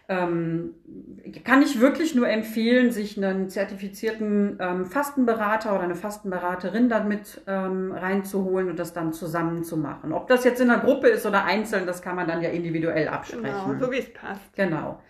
ähm, 0.08 0.74
kann 1.44 1.62
ich 1.62 1.80
wirklich 1.80 2.14
nur 2.14 2.28
empfehlen, 2.28 2.90
sich 2.90 3.16
einen 3.16 3.48
zertifizierten 3.48 4.58
ähm, 4.60 4.86
Fastenberater 4.86 5.74
oder 5.74 5.84
eine 5.84 5.94
Fastenberaterin 5.94 6.88
damit 6.88 7.40
ähm, 7.46 7.92
reinzuholen 7.92 8.68
und 8.68 8.78
das 8.78 8.92
dann 8.92 9.12
zusammen 9.12 9.64
zu 9.64 9.78
machen. 9.78 10.12
Ob 10.12 10.28
das 10.28 10.44
jetzt 10.44 10.60
in 10.60 10.70
einer 10.70 10.82
Gruppe 10.82 11.08
ist 11.08 11.24
oder 11.24 11.44
einzeln, 11.44 11.86
das 11.86 12.02
kann 12.02 12.16
man 12.16 12.28
dann 12.28 12.42
ja 12.42 12.50
individuell 12.50 13.08
absprechen. 13.08 13.44
Genau, 13.44 13.86
so 13.86 13.90
wie 13.90 13.98
es 13.98 14.12
passt. 14.12 14.54
Genau. 14.54 15.00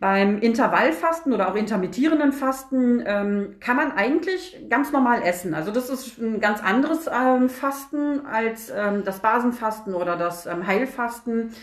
Beim 0.00 0.38
Intervallfasten 0.40 1.32
oder 1.32 1.48
auch 1.48 1.54
intermittierenden 1.54 2.32
Fasten 2.32 3.02
ähm, 3.06 3.56
kann 3.60 3.76
man 3.76 3.92
eigentlich 3.92 4.66
ganz 4.68 4.90
normal 4.90 5.22
essen. 5.22 5.54
Also 5.54 5.70
das 5.70 5.88
ist 5.88 6.18
ein 6.18 6.40
ganz 6.40 6.62
anderes 6.62 7.06
ähm, 7.06 7.48
Fasten 7.48 8.26
als 8.26 8.72
ähm, 8.76 9.04
das 9.04 9.20
Basenfasten 9.20 9.94
oder 9.94 10.16
das 10.16 10.46
ähm, 10.46 10.66
Heilfasten. 10.66 11.54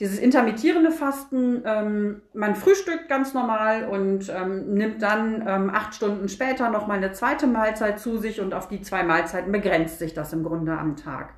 Dieses 0.00 0.20
intermittierende 0.20 0.92
Fasten, 0.92 1.62
ähm, 1.64 2.22
man 2.32 2.54
frühstückt 2.54 3.08
ganz 3.08 3.34
normal 3.34 3.88
und 3.88 4.28
ähm, 4.28 4.74
nimmt 4.74 5.02
dann 5.02 5.44
ähm, 5.46 5.70
acht 5.70 5.92
Stunden 5.92 6.28
später 6.28 6.70
nochmal 6.70 6.98
eine 6.98 7.10
zweite 7.12 7.48
Mahlzeit 7.48 7.98
zu 7.98 8.16
sich 8.16 8.40
und 8.40 8.54
auf 8.54 8.68
die 8.68 8.80
zwei 8.80 9.02
Mahlzeiten 9.02 9.50
begrenzt 9.50 9.98
sich 9.98 10.14
das 10.14 10.32
im 10.32 10.44
Grunde 10.44 10.78
am 10.78 10.94
Tag. 10.94 11.34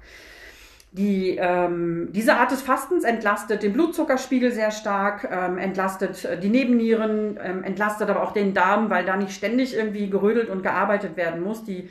Die, 0.92 1.36
ähm, 1.40 2.08
diese 2.10 2.34
Art 2.34 2.50
des 2.50 2.60
Fastens 2.60 3.04
entlastet 3.04 3.62
den 3.62 3.72
Blutzuckerspiegel 3.72 4.50
sehr 4.52 4.72
stark, 4.72 5.26
ähm, 5.30 5.56
entlastet 5.56 6.24
äh, 6.26 6.38
die 6.38 6.50
Nebennieren, 6.50 7.38
ähm, 7.42 7.62
entlastet 7.62 8.10
aber 8.10 8.22
auch 8.22 8.32
den 8.32 8.52
Darm, 8.52 8.90
weil 8.90 9.06
da 9.06 9.16
nicht 9.16 9.32
ständig 9.32 9.74
irgendwie 9.74 10.10
gerödelt 10.10 10.50
und 10.50 10.62
gearbeitet 10.62 11.16
werden 11.16 11.42
muss. 11.42 11.64
Die 11.64 11.88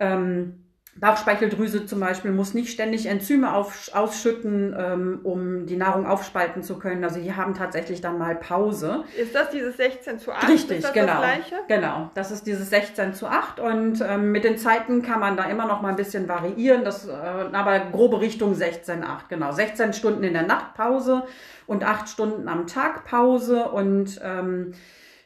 ähm, 0.00 0.64
Bauchspeicheldrüse 0.96 1.86
zum 1.86 2.00
Beispiel 2.00 2.32
muss 2.32 2.52
nicht 2.52 2.72
ständig 2.72 3.06
Enzyme 3.06 3.54
auf, 3.54 3.90
ausschütten, 3.94 4.74
ähm, 4.76 5.20
um 5.22 5.66
die 5.66 5.76
Nahrung 5.76 6.06
aufspalten 6.06 6.62
zu 6.62 6.78
können. 6.78 7.04
Also 7.04 7.20
die 7.20 7.32
haben 7.34 7.54
tatsächlich 7.54 8.00
dann 8.00 8.18
mal 8.18 8.34
Pause. 8.34 9.04
Ist 9.16 9.34
das 9.34 9.50
dieses 9.50 9.76
16 9.76 10.18
zu 10.18 10.32
8? 10.32 10.48
Richtig, 10.48 10.78
ist 10.78 10.84
das 10.84 10.92
genau. 10.92 11.20
Das 11.20 11.20
gleiche? 11.20 11.54
Genau, 11.68 12.10
das 12.14 12.30
ist 12.32 12.46
dieses 12.46 12.70
16 12.70 13.14
zu 13.14 13.28
8 13.28 13.60
und 13.60 14.04
ähm, 14.06 14.32
mit 14.32 14.42
den 14.44 14.58
Zeiten 14.58 15.02
kann 15.02 15.20
man 15.20 15.36
da 15.36 15.44
immer 15.44 15.66
noch 15.66 15.80
mal 15.80 15.90
ein 15.90 15.96
bisschen 15.96 16.28
variieren, 16.28 16.84
das, 16.84 17.06
äh, 17.06 17.12
aber 17.12 17.78
grobe 17.78 18.20
Richtung 18.20 18.54
16, 18.54 19.04
8, 19.04 19.28
genau. 19.28 19.52
16 19.52 19.92
Stunden 19.92 20.24
in 20.24 20.34
der 20.34 20.42
Nacht 20.42 20.74
Pause 20.74 21.22
und 21.66 21.84
8 21.84 22.08
Stunden 22.08 22.48
am 22.48 22.66
Tag 22.66 23.04
Pause 23.04 23.68
und 23.68 24.20
ähm, 24.24 24.72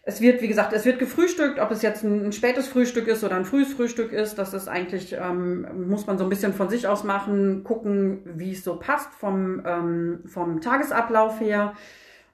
es 0.07 0.21
wird, 0.21 0.43
wie 0.43 0.49
gesagt, 0.49 0.73
es 0.73 0.85
wird 0.85 0.99
gefrühstückt, 0.99 1.59
ob 1.59 1.71
es 1.71 1.81
jetzt 1.81 2.05
ein, 2.05 2.27
ein, 2.27 2.33
spätes 2.33 2.69
Frühstück 2.69 3.09
ist 3.09 3.25
oder 3.25 3.37
ein 3.37 3.47
frühes 3.47 3.73
Frühstück 3.73 4.13
ist, 4.13 4.37
das 4.39 4.53
ist 4.53 4.69
eigentlich, 4.69 5.17
ähm, 5.19 5.89
muss 5.89 6.07
man 6.07 6.19
so 6.19 6.25
ein 6.25 6.31
bisschen 6.31 6.53
von 6.53 6.69
sich 6.69 6.87
aus 6.87 7.05
machen, 7.05 7.65
gucken, 7.65 8.21
wie 8.25 8.53
es 8.53 8.65
so 8.65 8.77
passt 8.77 9.13
vom, 9.15 9.63
ähm, 9.65 10.21
vom 10.27 10.61
Tagesablauf 10.61 11.41
her. 11.41 11.75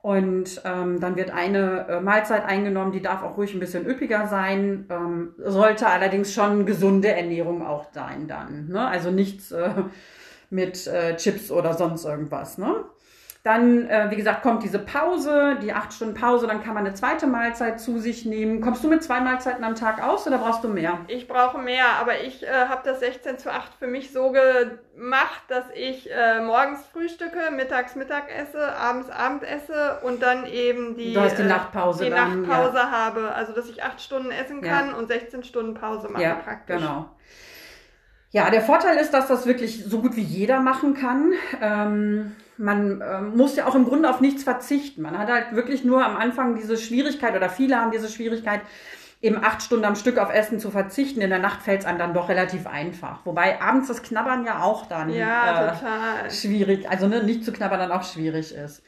Und 0.03 0.63
ähm, 0.65 0.99
dann 0.99 1.17
wird 1.17 1.31
eine 1.31 1.87
äh, 1.89 2.01
Mahlzeit 2.01 2.45
eingenommen, 2.47 2.91
die 2.91 3.03
darf 3.03 3.23
auch 3.23 3.37
ruhig 3.37 3.53
ein 3.53 3.61
bisschen 3.61 3.87
üppiger 3.87 4.29
sein, 4.29 4.87
ähm, 4.89 5.35
sollte 5.37 5.89
allerdings 5.89 6.33
schon 6.33 6.65
gesunde 6.65 7.09
Ernährung 7.09 7.65
auch 7.65 7.93
sein 7.93 8.27
dann. 8.27 8.69
Ne? 8.69 8.85
Also 8.85 9.11
nichts 9.11 9.53
äh, 9.53 9.71
mit 10.49 10.87
äh, 10.87 11.17
Chips 11.17 11.51
oder 11.51 11.75
sonst 11.75 12.07
irgendwas. 12.07 12.57
Ne? 12.57 12.77
Dann, 13.43 13.89
äh, 13.89 14.11
wie 14.11 14.17
gesagt, 14.17 14.43
kommt 14.43 14.63
diese 14.63 14.79
Pause, 14.79 15.57
die 15.63 15.73
acht 15.73 15.95
Stunden 15.95 16.13
Pause, 16.13 16.47
dann 16.47 16.63
kann 16.63 16.75
man 16.75 16.85
eine 16.85 16.93
zweite 16.93 17.27
Mahlzeit 17.27 17.81
zu 17.81 17.99
sich 17.99 18.27
nehmen. 18.27 18.61
Kommst 18.61 18.85
du 18.85 18.89
mit 18.89 19.03
zwei 19.03 19.21
Mahlzeiten 19.21 19.65
am 19.65 19.75
Tag 19.75 20.03
aus 20.03 20.27
oder 20.27 20.37
brauchst 20.37 20.63
du 20.63 20.69
mehr? 20.69 20.99
Ich 21.07 21.27
brauche 21.27 21.57
mehr, 21.57 21.87
aber 21.99 22.21
ich 22.21 22.43
äh, 22.43 22.67
habe 22.69 22.83
das 22.85 23.01
16 23.01 23.39
zu 23.39 23.51
8 23.51 23.73
für 23.79 23.87
mich 23.87 24.13
so 24.13 24.31
gemacht, 24.31 25.43
dass 25.49 25.65
ich 25.75 26.11
äh, 26.13 26.43
morgens 26.43 26.85
frühstücke, 26.93 27.51
mittags 27.51 27.95
Mittag 27.95 28.25
esse, 28.31 28.77
abends 28.77 29.09
Abend 29.09 29.43
esse 29.43 30.01
und 30.03 30.23
dann 30.23 30.45
eben 30.45 30.99
die, 30.99 31.15
du 31.15 31.23
hast 31.23 31.39
die 31.39 31.45
Nachtpause, 31.45 32.05
die 32.05 32.11
dann, 32.11 32.43
Nachtpause 32.43 32.77
ja. 32.77 32.91
habe. 32.91 33.33
Also, 33.35 33.55
dass 33.55 33.71
ich 33.71 33.83
acht 33.83 34.03
Stunden 34.03 34.31
essen 34.31 34.61
kann 34.61 34.89
ja. 34.89 34.97
und 34.97 35.09
16 35.09 35.45
Stunden 35.45 35.73
Pause 35.73 36.11
mache 36.11 36.23
ja, 36.23 36.35
praktisch. 36.35 36.77
Genau. 36.77 37.09
Ja, 38.33 38.51
der 38.51 38.61
Vorteil 38.61 38.99
ist, 38.99 39.13
dass 39.15 39.29
das 39.29 39.47
wirklich 39.47 39.85
so 39.85 40.03
gut 40.03 40.15
wie 40.15 40.23
jeder 40.23 40.61
machen 40.61 40.95
kann. 40.95 41.33
Ähm, 41.61 42.37
man 42.61 43.01
äh, 43.01 43.21
muss 43.21 43.57
ja 43.57 43.67
auch 43.67 43.75
im 43.75 43.85
Grunde 43.85 44.09
auf 44.09 44.21
nichts 44.21 44.45
verzichten. 44.45 45.03
Man 45.03 45.19
hat 45.19 45.29
halt 45.29 45.57
wirklich 45.57 45.85
nur 45.85 46.05
am 46.05 46.17
Anfang 46.17 46.55
diese 46.57 46.77
Schwierigkeit 46.77 47.35
oder 47.35 47.49
viele 47.49 47.77
haben 47.77 47.91
diese 47.91 48.09
Schwierigkeit, 48.09 48.61
eben 49.23 49.43
acht 49.43 49.63
Stunden 49.63 49.85
am 49.85 49.97
Stück 49.97 50.19
auf 50.19 50.33
Essen 50.33 50.61
zu 50.61 50.71
verzichten. 50.71 51.21
In 51.21 51.31
der 51.31 51.39
Nacht 51.39 51.63
fällt 51.63 51.81
es 51.81 51.87
einem 51.87 51.99
dann 51.99 52.15
doch 52.15 52.29
relativ 52.29 52.67
einfach. 52.67 53.21
Wobei 53.25 53.61
abends 53.61 53.89
das 53.89 54.03
Knabbern 54.03 54.45
ja 54.45 54.63
auch 54.63 54.87
dann 54.87 55.11
ja, 55.11 55.73
äh, 56.27 56.31
schwierig, 56.31 56.89
also 56.89 57.07
ne, 57.07 57.23
nicht 57.23 57.45
zu 57.45 57.53
knabbern 57.53 57.81
dann 57.81 57.93
auch 57.93 58.05
schwierig 58.05 58.55
ist 58.55 58.83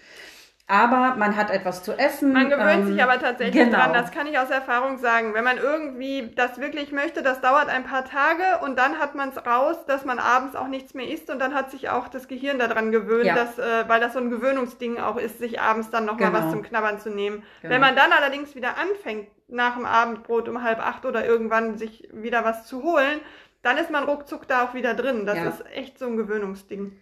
aber 0.72 1.16
man 1.16 1.36
hat 1.36 1.50
etwas 1.50 1.82
zu 1.82 1.92
essen. 1.92 2.32
Man 2.32 2.48
gewöhnt 2.48 2.86
ähm, 2.86 2.86
sich 2.86 3.02
aber 3.02 3.20
tatsächlich 3.20 3.62
genau. 3.62 3.76
dran, 3.76 3.92
das 3.92 4.10
kann 4.10 4.26
ich 4.26 4.38
aus 4.38 4.48
Erfahrung 4.48 4.96
sagen. 4.96 5.34
Wenn 5.34 5.44
man 5.44 5.58
irgendwie 5.58 6.32
das 6.34 6.58
wirklich 6.62 6.92
möchte, 6.92 7.22
das 7.22 7.42
dauert 7.42 7.68
ein 7.68 7.84
paar 7.84 8.06
Tage 8.06 8.42
und 8.64 8.78
dann 8.78 8.98
hat 8.98 9.14
man 9.14 9.28
es 9.28 9.44
raus, 9.44 9.76
dass 9.86 10.06
man 10.06 10.18
abends 10.18 10.56
auch 10.56 10.68
nichts 10.68 10.94
mehr 10.94 11.06
isst 11.06 11.28
und 11.28 11.40
dann 11.40 11.52
hat 11.52 11.70
sich 11.70 11.90
auch 11.90 12.08
das 12.08 12.26
Gehirn 12.26 12.58
daran 12.58 12.90
gewöhnt, 12.90 13.26
ja. 13.26 13.34
dass, 13.34 13.58
äh, 13.58 13.86
weil 13.86 14.00
das 14.00 14.14
so 14.14 14.18
ein 14.18 14.30
Gewöhnungsding 14.30 14.96
auch 14.96 15.18
ist, 15.18 15.40
sich 15.40 15.60
abends 15.60 15.90
dann 15.90 16.06
nochmal 16.06 16.30
genau. 16.30 16.42
was 16.42 16.50
zum 16.50 16.62
Knabbern 16.62 16.98
zu 16.98 17.10
nehmen. 17.10 17.42
Genau. 17.60 17.74
Wenn 17.74 17.80
man 17.82 17.94
dann 17.94 18.10
allerdings 18.10 18.54
wieder 18.54 18.78
anfängt, 18.78 19.28
nach 19.48 19.74
dem 19.74 19.84
Abendbrot 19.84 20.48
um 20.48 20.62
halb 20.62 20.78
acht 20.78 21.04
oder 21.04 21.26
irgendwann 21.26 21.76
sich 21.76 22.08
wieder 22.14 22.46
was 22.46 22.66
zu 22.66 22.82
holen, 22.82 23.20
dann 23.60 23.76
ist 23.76 23.90
man 23.90 24.04
ruckzuck 24.04 24.48
da 24.48 24.64
auch 24.64 24.72
wieder 24.72 24.94
drin. 24.94 25.26
Das 25.26 25.36
ja. 25.36 25.48
ist 25.50 25.66
echt 25.74 25.98
so 25.98 26.06
ein 26.06 26.16
Gewöhnungsding. 26.16 26.98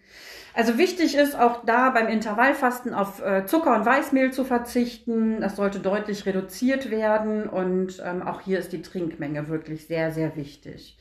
Also 0.53 0.77
wichtig 0.77 1.15
ist 1.15 1.37
auch 1.37 1.63
da 1.65 1.91
beim 1.91 2.07
Intervallfasten 2.07 2.93
auf 2.93 3.21
äh, 3.21 3.45
Zucker 3.45 3.75
und 3.75 3.85
Weißmehl 3.85 4.31
zu 4.31 4.43
verzichten. 4.43 5.39
Das 5.39 5.55
sollte 5.55 5.79
deutlich 5.79 6.25
reduziert 6.25 6.91
werden 6.91 7.47
und 7.47 8.01
ähm, 8.05 8.21
auch 8.21 8.41
hier 8.41 8.59
ist 8.59 8.73
die 8.73 8.81
Trinkmenge 8.81 9.47
wirklich 9.47 9.87
sehr, 9.87 10.11
sehr 10.11 10.35
wichtig. 10.35 10.97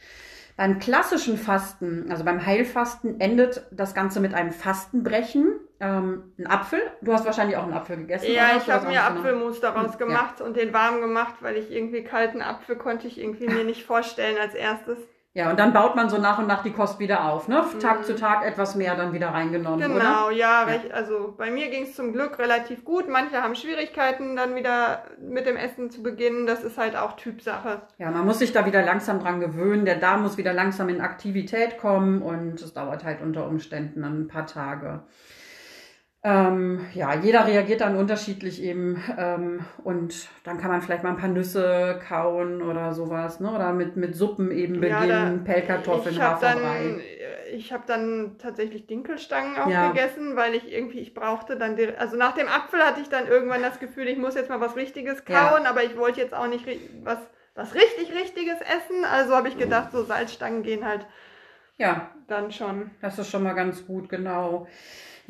Beim 0.57 0.79
klassischen 0.79 1.39
Fasten, 1.39 2.07
also 2.11 2.23
beim 2.23 2.45
Heilfasten, 2.45 3.19
endet 3.19 3.67
das 3.71 3.95
Ganze 3.95 4.21
mit 4.21 4.35
einem 4.35 4.53
Fastenbrechen. 4.53 5.59
Ähm, 5.81 6.35
ein 6.39 6.47
Apfel. 6.47 6.81
Du 7.01 7.15
hast 7.15 7.25
wahrscheinlich 7.25 7.57
auch 7.57 7.63
einen 7.63 7.73
Apfel 7.73 7.97
gegessen. 7.97 8.31
Ja, 8.31 8.59
ich 8.59 8.69
habe 8.71 8.87
mir 8.89 9.03
Apfelmus 9.03 9.61
daraus 9.61 9.97
gemacht 9.97 10.41
ja. 10.41 10.45
und 10.45 10.57
den 10.57 10.75
warm 10.75 11.01
gemacht, 11.01 11.37
weil 11.41 11.57
ich 11.57 11.71
irgendwie 11.71 12.05
kalten 12.05 12.43
Apfel 12.43 12.77
konnte 12.77 13.07
ich 13.07 13.19
irgendwie 13.19 13.49
mir 13.49 13.65
nicht 13.65 13.85
vorstellen 13.85 14.37
als 14.39 14.55
erstes. 14.55 14.99
Ja, 15.33 15.49
und 15.49 15.61
dann 15.61 15.73
baut 15.73 15.95
man 15.95 16.11
so 16.11 16.19
nach 16.19 16.41
und 16.41 16.49
nach 16.49 16.65
die 16.65 16.73
Kost 16.73 16.99
wieder 16.99 17.31
auf, 17.31 17.47
ne? 17.47 17.65
Tag 17.81 18.01
mhm. 18.01 18.05
zu 18.05 18.17
Tag 18.17 18.45
etwas 18.45 18.75
mehr 18.75 18.97
dann 18.97 19.13
wieder 19.13 19.29
reingenommen, 19.29 19.79
genau, 19.79 20.27
oder? 20.27 20.33
ja, 20.33 20.69
ja. 20.69 20.81
also 20.93 21.35
bei 21.39 21.53
mir 21.53 21.69
ging 21.71 21.85
es 21.85 21.95
zum 21.95 22.13
Glück 22.13 22.41
relativ 22.41 22.85
gut. 22.85 23.09
Manche 23.09 23.41
haben 23.41 23.55
Schwierigkeiten, 23.55 24.35
dann 24.35 24.57
wieder 24.57 25.05
mit 25.21 25.47
dem 25.47 25.57
Essen 25.57 25.89
zu 25.89 26.03
beginnen. 26.03 26.49
Das 26.49 26.65
ist 26.65 26.79
halt 26.79 26.97
auch 26.97 27.15
Typsache. 27.15 27.83
Ja, 27.99 28.11
man 28.11 28.27
muss 28.27 28.41
sich 28.41 28.51
da 28.53 28.67
wieder 28.67 28.83
langsam 28.83 29.21
dran 29.21 29.39
gewöhnen. 29.39 29.85
Der 29.85 29.97
Darm 29.97 30.23
muss 30.23 30.37
wieder 30.37 30.53
langsam 30.53 30.89
in 30.89 31.01
Aktivität 31.01 31.79
kommen 31.79 32.23
und 32.23 32.61
es 32.61 32.75
dauert 32.75 33.05
halt 33.05 33.23
unter 33.23 33.47
Umständen 33.47 34.03
ein 34.03 34.27
paar 34.27 34.47
Tage. 34.47 35.05
Ähm, 36.23 36.87
ja, 36.93 37.15
jeder 37.15 37.47
reagiert 37.47 37.81
dann 37.81 37.97
unterschiedlich 37.97 38.63
eben 38.63 39.03
ähm, 39.17 39.65
und 39.85 40.29
dann 40.45 40.59
kann 40.59 40.71
man 40.71 40.83
vielleicht 40.83 41.03
mal 41.03 41.11
ein 41.11 41.17
paar 41.17 41.31
Nüsse 41.31 41.99
kauen 42.07 42.61
oder 42.61 42.93
sowas, 42.93 43.41
ne? 43.41 43.51
Oder 43.51 43.73
mit, 43.73 43.97
mit 43.97 44.15
Suppen 44.15 44.51
eben 44.51 44.81
beginnen, 44.81 45.09
ja, 45.09 45.43
Pellkartoffeln, 45.43 46.21
Haferbrei. 46.21 47.01
ich 47.55 47.73
habe 47.73 47.85
dann 47.87 48.37
tatsächlich 48.37 48.87
Dinkelstangen 48.87 49.57
auch 49.57 49.71
ja. 49.71 49.89
gegessen, 49.89 50.37
weil 50.37 50.55
ich 50.55 50.71
irgendwie, 50.71 50.99
ich 50.99 51.15
brauchte 51.15 51.57
dann, 51.57 51.79
also 51.97 52.19
nach 52.19 52.35
dem 52.35 52.49
Apfel 52.49 52.81
hatte 52.81 53.01
ich 53.01 53.09
dann 53.09 53.27
irgendwann 53.27 53.63
das 53.63 53.81
Gefühl, 53.81 54.07
ich 54.07 54.19
muss 54.19 54.35
jetzt 54.35 54.51
mal 54.51 54.61
was 54.61 54.77
Richtiges 54.77 55.25
kauen, 55.25 55.63
ja. 55.65 55.71
aber 55.71 55.85
ich 55.85 55.97
wollte 55.97 56.21
jetzt 56.21 56.35
auch 56.35 56.49
nicht 56.49 56.67
was, 57.03 57.19
was 57.55 57.75
richtig 57.75 58.13
Richtiges 58.15 58.61
essen, 58.61 59.07
also 59.11 59.35
habe 59.35 59.49
ich 59.49 59.57
gedacht, 59.57 59.91
so 59.93 60.05
Salzstangen 60.05 60.65
gehen 60.65 60.85
halt 60.85 61.07
ja. 61.79 62.11
dann 62.29 62.53
schon. 62.53 62.91
Das 63.01 63.19
ist 63.19 63.31
schon 63.31 63.43
mal 63.43 63.55
ganz 63.55 63.87
gut, 63.87 64.11
genau. 64.11 64.67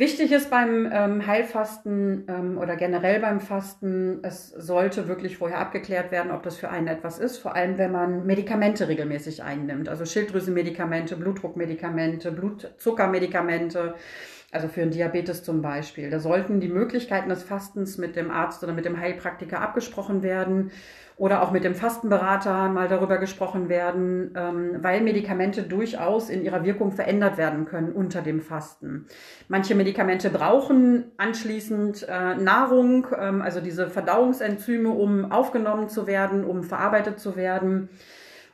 Wichtig 0.00 0.33
ist 0.33 0.49
beim 0.49 0.88
ähm, 0.90 1.26
Heilfasten 1.26 2.25
ähm, 2.26 2.57
oder 2.57 2.76
generell 2.76 3.21
beim 3.21 3.38
Fasten, 3.38 4.21
es 4.23 4.49
sollte 4.49 5.09
wirklich 5.09 5.37
vorher 5.37 5.59
abgeklärt 5.59 6.11
werden, 6.11 6.33
ob 6.33 6.42
das 6.42 6.57
für 6.57 6.71
einen 6.71 6.87
etwas 6.87 7.19
ist, 7.19 7.37
vor 7.37 7.54
allem 7.54 7.76
wenn 7.76 7.92
man 7.92 8.25
Medikamente 8.25 8.88
regelmäßig 8.88 9.42
einnimmt, 9.42 9.90
also 9.90 10.07
Schilddrüsenmedikamente, 10.07 11.16
Blutdruckmedikamente, 11.16 12.33
Blutzuckermedikamente, 12.33 13.95
also 14.52 14.69
für 14.69 14.83
einen 14.83 14.90
Diabetes 14.90 15.45
zum 15.45 15.62
Beispiel. 15.62 16.11
Da 16.11 16.19
sollten 16.19 16.61
die 16.61 16.69
Möglichkeiten 16.69 17.28
des 17.28 17.42
Fastens 17.42 17.99
mit 17.99 18.16
dem 18.16 18.30
Arzt 18.30 18.62
oder 18.64 18.73
mit 18.73 18.85
dem 18.85 18.99
Heilpraktiker 18.99 19.61
abgesprochen 19.61 20.23
werden 20.23 20.73
oder 21.21 21.42
auch 21.42 21.50
mit 21.50 21.64
dem 21.64 21.75
Fastenberater 21.75 22.71
mal 22.71 22.88
darüber 22.88 23.19
gesprochen 23.19 23.69
werden, 23.69 24.33
ähm, 24.35 24.78
weil 24.80 25.02
Medikamente 25.02 25.62
durchaus 25.62 26.30
in 26.30 26.42
ihrer 26.42 26.64
Wirkung 26.64 26.92
verändert 26.92 27.37
werden 27.37 27.66
können 27.66 27.92
unter 27.92 28.23
dem 28.23 28.40
Fasten. 28.40 29.04
Manche 29.47 29.75
Medikamente 29.75 30.30
brauchen 30.30 31.12
anschließend 31.19 32.07
äh, 32.09 32.37
Nahrung, 32.37 33.07
ähm, 33.19 33.42
also 33.42 33.61
diese 33.61 33.90
Verdauungsenzyme, 33.90 34.88
um 34.88 35.30
aufgenommen 35.30 35.90
zu 35.90 36.07
werden, 36.07 36.42
um 36.42 36.64
verarbeitet 36.64 37.21
zu 37.21 37.37
werden. 37.37 37.90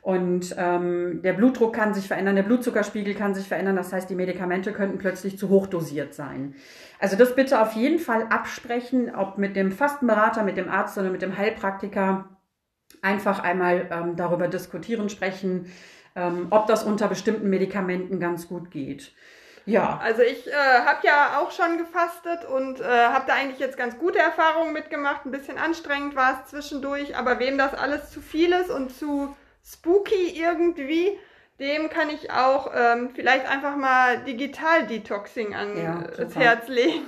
Und 0.07 0.55
ähm, 0.57 1.21
der 1.21 1.33
Blutdruck 1.33 1.75
kann 1.75 1.93
sich 1.93 2.07
verändern, 2.07 2.37
der 2.37 2.43
Blutzuckerspiegel 2.43 3.13
kann 3.13 3.35
sich 3.35 3.45
verändern. 3.45 3.75
Das 3.75 3.91
heißt, 3.91 4.09
die 4.09 4.15
Medikamente 4.15 4.71
könnten 4.71 4.99
plötzlich 4.99 5.37
zu 5.37 5.49
hoch 5.49 5.67
dosiert 5.67 6.13
sein. 6.13 6.55
Also 6.97 7.17
das 7.17 7.35
bitte 7.35 7.61
auf 7.61 7.73
jeden 7.73 7.99
Fall 7.99 8.23
absprechen, 8.29 9.13
ob 9.13 9.37
mit 9.37 9.57
dem 9.57 9.73
Fastenberater, 9.73 10.43
mit 10.43 10.55
dem 10.55 10.69
Arzt 10.69 10.97
oder 10.97 11.09
mit 11.09 11.21
dem 11.21 11.37
Heilpraktiker 11.37 12.29
einfach 13.01 13.43
einmal 13.43 13.89
ähm, 13.91 14.15
darüber 14.15 14.47
diskutieren, 14.47 15.09
sprechen, 15.09 15.69
ähm, 16.15 16.47
ob 16.51 16.67
das 16.67 16.85
unter 16.85 17.09
bestimmten 17.09 17.49
Medikamenten 17.49 18.21
ganz 18.21 18.47
gut 18.47 18.71
geht. 18.71 19.11
Ja. 19.65 19.99
Also 20.01 20.21
ich 20.21 20.47
äh, 20.47 20.53
habe 20.85 21.05
ja 21.05 21.41
auch 21.41 21.51
schon 21.51 21.77
gefastet 21.77 22.45
und 22.45 22.79
äh, 22.79 22.85
habe 22.85 23.25
da 23.27 23.33
eigentlich 23.33 23.59
jetzt 23.59 23.75
ganz 23.75 23.97
gute 23.97 24.19
Erfahrungen 24.19 24.71
mitgemacht. 24.71 25.25
Ein 25.25 25.31
bisschen 25.31 25.57
anstrengend 25.57 26.15
war 26.15 26.39
es 26.39 26.51
zwischendurch, 26.51 27.17
aber 27.17 27.39
wem 27.39 27.57
das 27.57 27.73
alles 27.73 28.09
zu 28.09 28.21
viel 28.21 28.53
ist 28.53 28.69
und 28.69 28.97
zu 28.97 29.35
spooky 29.67 30.39
irgendwie, 30.39 31.17
dem 31.59 31.89
kann 31.89 32.09
ich 32.09 32.31
auch 32.31 32.71
ähm, 32.73 33.09
vielleicht 33.13 33.47
einfach 33.47 33.75
mal 33.75 34.19
Digital-Detoxing 34.23 35.55
ans 35.55 35.79
ja, 36.35 36.41
Herz 36.41 36.67
legen. 36.67 37.05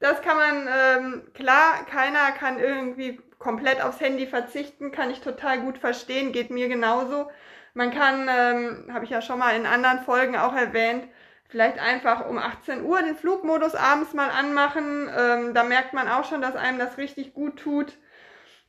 Das 0.00 0.20
kann 0.20 0.36
man, 0.36 0.68
ähm, 0.68 1.22
klar, 1.32 1.86
keiner 1.88 2.32
kann 2.32 2.58
irgendwie 2.58 3.20
komplett 3.38 3.82
aufs 3.82 4.00
Handy 4.00 4.26
verzichten, 4.26 4.92
kann 4.92 5.10
ich 5.10 5.20
total 5.20 5.60
gut 5.60 5.78
verstehen, 5.78 6.32
geht 6.32 6.50
mir 6.50 6.68
genauso. 6.68 7.30
Man 7.74 7.90
kann, 7.90 8.28
ähm, 8.28 8.92
habe 8.92 9.04
ich 9.04 9.10
ja 9.10 9.22
schon 9.22 9.38
mal 9.38 9.56
in 9.56 9.66
anderen 9.66 10.00
Folgen 10.00 10.36
auch 10.36 10.54
erwähnt, 10.54 11.08
vielleicht 11.48 11.78
einfach 11.78 12.28
um 12.28 12.38
18 12.38 12.84
Uhr 12.84 13.00
den 13.02 13.16
Flugmodus 13.16 13.74
abends 13.74 14.12
mal 14.12 14.30
anmachen. 14.30 15.08
Ähm, 15.16 15.54
da 15.54 15.62
merkt 15.62 15.92
man 15.92 16.08
auch 16.08 16.24
schon, 16.24 16.42
dass 16.42 16.56
einem 16.56 16.78
das 16.78 16.98
richtig 16.98 17.34
gut 17.34 17.58
tut. 17.58 17.96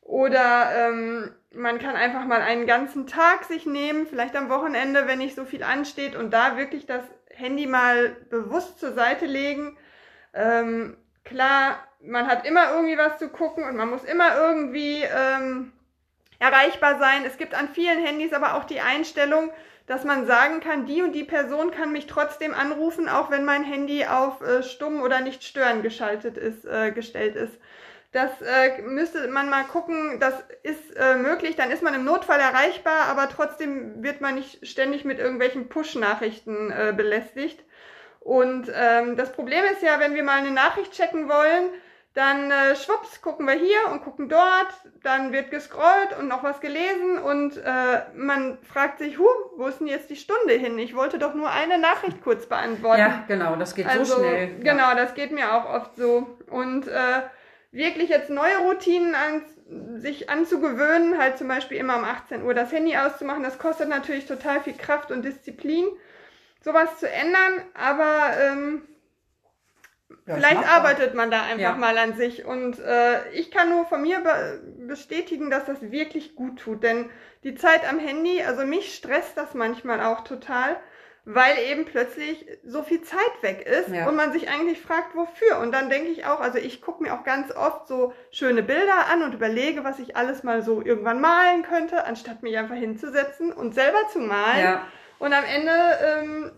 Oder 0.01 0.71
ähm, 0.75 1.35
man 1.57 1.79
kann 1.79 1.95
einfach 1.95 2.25
mal 2.25 2.41
einen 2.41 2.67
ganzen 2.67 3.07
Tag 3.07 3.43
sich 3.45 3.65
nehmen, 3.65 4.07
vielleicht 4.07 4.35
am 4.35 4.49
Wochenende, 4.49 5.07
wenn 5.07 5.19
nicht 5.19 5.35
so 5.35 5.45
viel 5.45 5.63
ansteht, 5.63 6.15
und 6.15 6.31
da 6.31 6.57
wirklich 6.57 6.85
das 6.85 7.03
Handy 7.29 7.67
mal 7.67 8.15
bewusst 8.29 8.79
zur 8.79 8.93
Seite 8.93 9.25
legen. 9.25 9.77
Ähm, 10.33 10.97
klar, 11.23 11.79
man 11.99 12.27
hat 12.27 12.47
immer 12.47 12.71
irgendwie 12.71 12.97
was 12.97 13.17
zu 13.17 13.29
gucken 13.29 13.63
und 13.63 13.75
man 13.75 13.89
muss 13.89 14.03
immer 14.03 14.37
irgendwie 14.37 15.03
ähm, 15.03 15.73
erreichbar 16.39 16.99
sein. 16.99 17.25
Es 17.25 17.37
gibt 17.37 17.55
an 17.55 17.69
vielen 17.69 18.03
Handys 18.03 18.33
aber 18.33 18.55
auch 18.55 18.63
die 18.63 18.81
Einstellung, 18.81 19.51
dass 19.87 20.03
man 20.03 20.27
sagen 20.27 20.59
kann, 20.59 20.85
die 20.85 21.01
und 21.01 21.13
die 21.13 21.23
Person 21.23 21.71
kann 21.71 21.91
mich 21.91 22.07
trotzdem 22.07 22.53
anrufen, 22.53 23.07
auch 23.07 23.31
wenn 23.31 23.45
mein 23.45 23.63
Handy 23.63 24.05
auf 24.05 24.41
äh, 24.41 24.61
stumm 24.61 25.01
oder 25.01 25.21
nicht 25.21 25.43
stören 25.43 25.81
geschaltet 25.81 26.37
ist, 26.37 26.65
äh, 26.65 26.91
gestellt 26.91 27.35
ist. 27.35 27.57
Das 28.17 28.41
äh, 28.41 28.81
müsste 28.81 29.27
man 29.27 29.47
mal 29.47 29.63
gucken, 29.65 30.19
das 30.19 30.33
ist 30.63 30.97
äh, 30.97 31.17
möglich, 31.17 31.55
dann 31.55 31.69
ist 31.69 31.83
man 31.83 31.93
im 31.93 32.03
Notfall 32.03 32.39
erreichbar, 32.39 33.05
aber 33.09 33.29
trotzdem 33.29 34.01
wird 34.01 34.21
man 34.21 34.33
nicht 34.33 34.65
ständig 34.65 35.05
mit 35.05 35.19
irgendwelchen 35.19 35.69
Push-Nachrichten 35.69 36.71
äh, 36.71 36.93
belästigt. 36.97 37.63
Und 38.19 38.71
ähm, 38.73 39.17
das 39.17 39.31
Problem 39.33 39.63
ist 39.71 39.83
ja, 39.83 39.99
wenn 39.99 40.15
wir 40.15 40.23
mal 40.23 40.39
eine 40.39 40.49
Nachricht 40.49 40.93
checken 40.93 41.29
wollen, 41.29 41.69
dann 42.15 42.49
äh, 42.49 42.75
schwupps, 42.75 43.21
gucken 43.21 43.45
wir 43.45 43.53
hier 43.53 43.91
und 43.91 44.01
gucken 44.01 44.29
dort, 44.29 44.73
dann 45.03 45.31
wird 45.31 45.51
gescrollt 45.51 46.17
und 46.19 46.27
noch 46.27 46.41
was 46.41 46.59
gelesen 46.59 47.19
und 47.19 47.57
äh, 47.57 48.01
man 48.15 48.57
fragt 48.63 48.97
sich, 48.97 49.19
huh, 49.19 49.27
wo 49.57 49.67
ist 49.67 49.79
denn 49.79 49.85
jetzt 49.85 50.09
die 50.09 50.15
Stunde 50.15 50.55
hin? 50.55 50.79
Ich 50.79 50.95
wollte 50.95 51.19
doch 51.19 51.35
nur 51.35 51.51
eine 51.51 51.77
Nachricht 51.77 52.23
kurz 52.23 52.47
beantworten. 52.47 52.99
Ja, 52.99 53.23
genau, 53.27 53.55
das 53.57 53.75
geht 53.75 53.85
also, 53.85 54.15
so 54.15 54.19
schnell. 54.21 54.57
Genau, 54.61 54.95
das 54.95 55.13
geht 55.13 55.31
mir 55.31 55.53
auch 55.53 55.71
oft 55.71 55.95
so. 55.95 56.39
Und 56.49 56.87
äh, 56.87 57.21
wirklich 57.77 58.09
jetzt 58.09 58.29
neue 58.29 58.57
Routinen 58.57 59.15
an, 59.15 59.43
sich 59.99 60.29
anzugewöhnen, 60.29 61.17
halt 61.17 61.37
zum 61.37 61.47
Beispiel 61.47 61.77
immer 61.77 61.97
um 61.97 62.03
18 62.03 62.43
Uhr 62.43 62.53
das 62.53 62.71
Handy 62.71 62.97
auszumachen, 62.97 63.43
das 63.43 63.59
kostet 63.59 63.87
natürlich 63.87 64.25
total 64.25 64.61
viel 64.61 64.73
Kraft 64.73 65.11
und 65.11 65.23
Disziplin, 65.23 65.85
sowas 66.61 66.97
zu 66.99 67.09
ändern, 67.09 67.61
aber 67.73 68.31
ähm, 68.41 68.81
ja, 70.25 70.35
vielleicht 70.35 70.67
arbeitet 70.67 71.13
man 71.13 71.31
da 71.31 71.43
einfach 71.43 71.61
ja. 71.61 71.75
mal 71.75 71.97
an 71.97 72.15
sich. 72.15 72.45
Und 72.45 72.79
äh, 72.79 73.29
ich 73.31 73.51
kann 73.51 73.69
nur 73.69 73.85
von 73.85 74.01
mir 74.01 74.19
be 74.19 74.61
bestätigen, 74.87 75.49
dass 75.49 75.65
das 75.65 75.81
wirklich 75.91 76.35
gut 76.35 76.59
tut, 76.59 76.83
denn 76.83 77.09
die 77.43 77.55
Zeit 77.55 77.87
am 77.87 77.99
Handy, 77.99 78.41
also 78.41 78.65
mich 78.65 78.95
stresst 78.95 79.37
das 79.37 79.53
manchmal 79.53 80.01
auch 80.01 80.23
total 80.23 80.77
weil 81.29 81.57
eben 81.69 81.83
plötzlich 81.83 82.45
so 82.63 82.83
viel 82.83 83.01
Zeit 83.01 83.19
weg 83.41 83.67
ist 83.67 83.89
ja. 83.89 84.07
und 84.07 84.15
man 84.15 84.31
sich 84.31 84.49
eigentlich 84.49 84.79
fragt, 84.79 85.13
wofür. 85.13 85.59
Und 85.59 85.73
dann 85.73 85.89
denke 85.89 86.09
ich 86.09 86.25
auch, 86.25 86.39
also 86.39 86.57
ich 86.57 86.81
gucke 86.81 87.03
mir 87.03 87.13
auch 87.13 87.25
ganz 87.25 87.53
oft 87.53 87.85
so 87.85 88.13
schöne 88.31 88.63
Bilder 88.63 89.07
an 89.11 89.23
und 89.23 89.33
überlege, 89.33 89.83
was 89.83 89.99
ich 89.99 90.15
alles 90.15 90.43
mal 90.43 90.61
so 90.61 90.81
irgendwann 90.81 91.19
malen 91.19 91.63
könnte, 91.63 92.05
anstatt 92.05 92.43
mich 92.43 92.57
einfach 92.57 92.77
hinzusetzen 92.77 93.51
und 93.51 93.75
selber 93.75 94.07
zu 94.13 94.19
malen. 94.19 94.63
Ja. 94.63 94.87
Und 95.19 95.33
am 95.33 95.43
Ende, 95.43 95.73
ähm, 96.01 96.51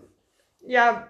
ja, 0.61 1.07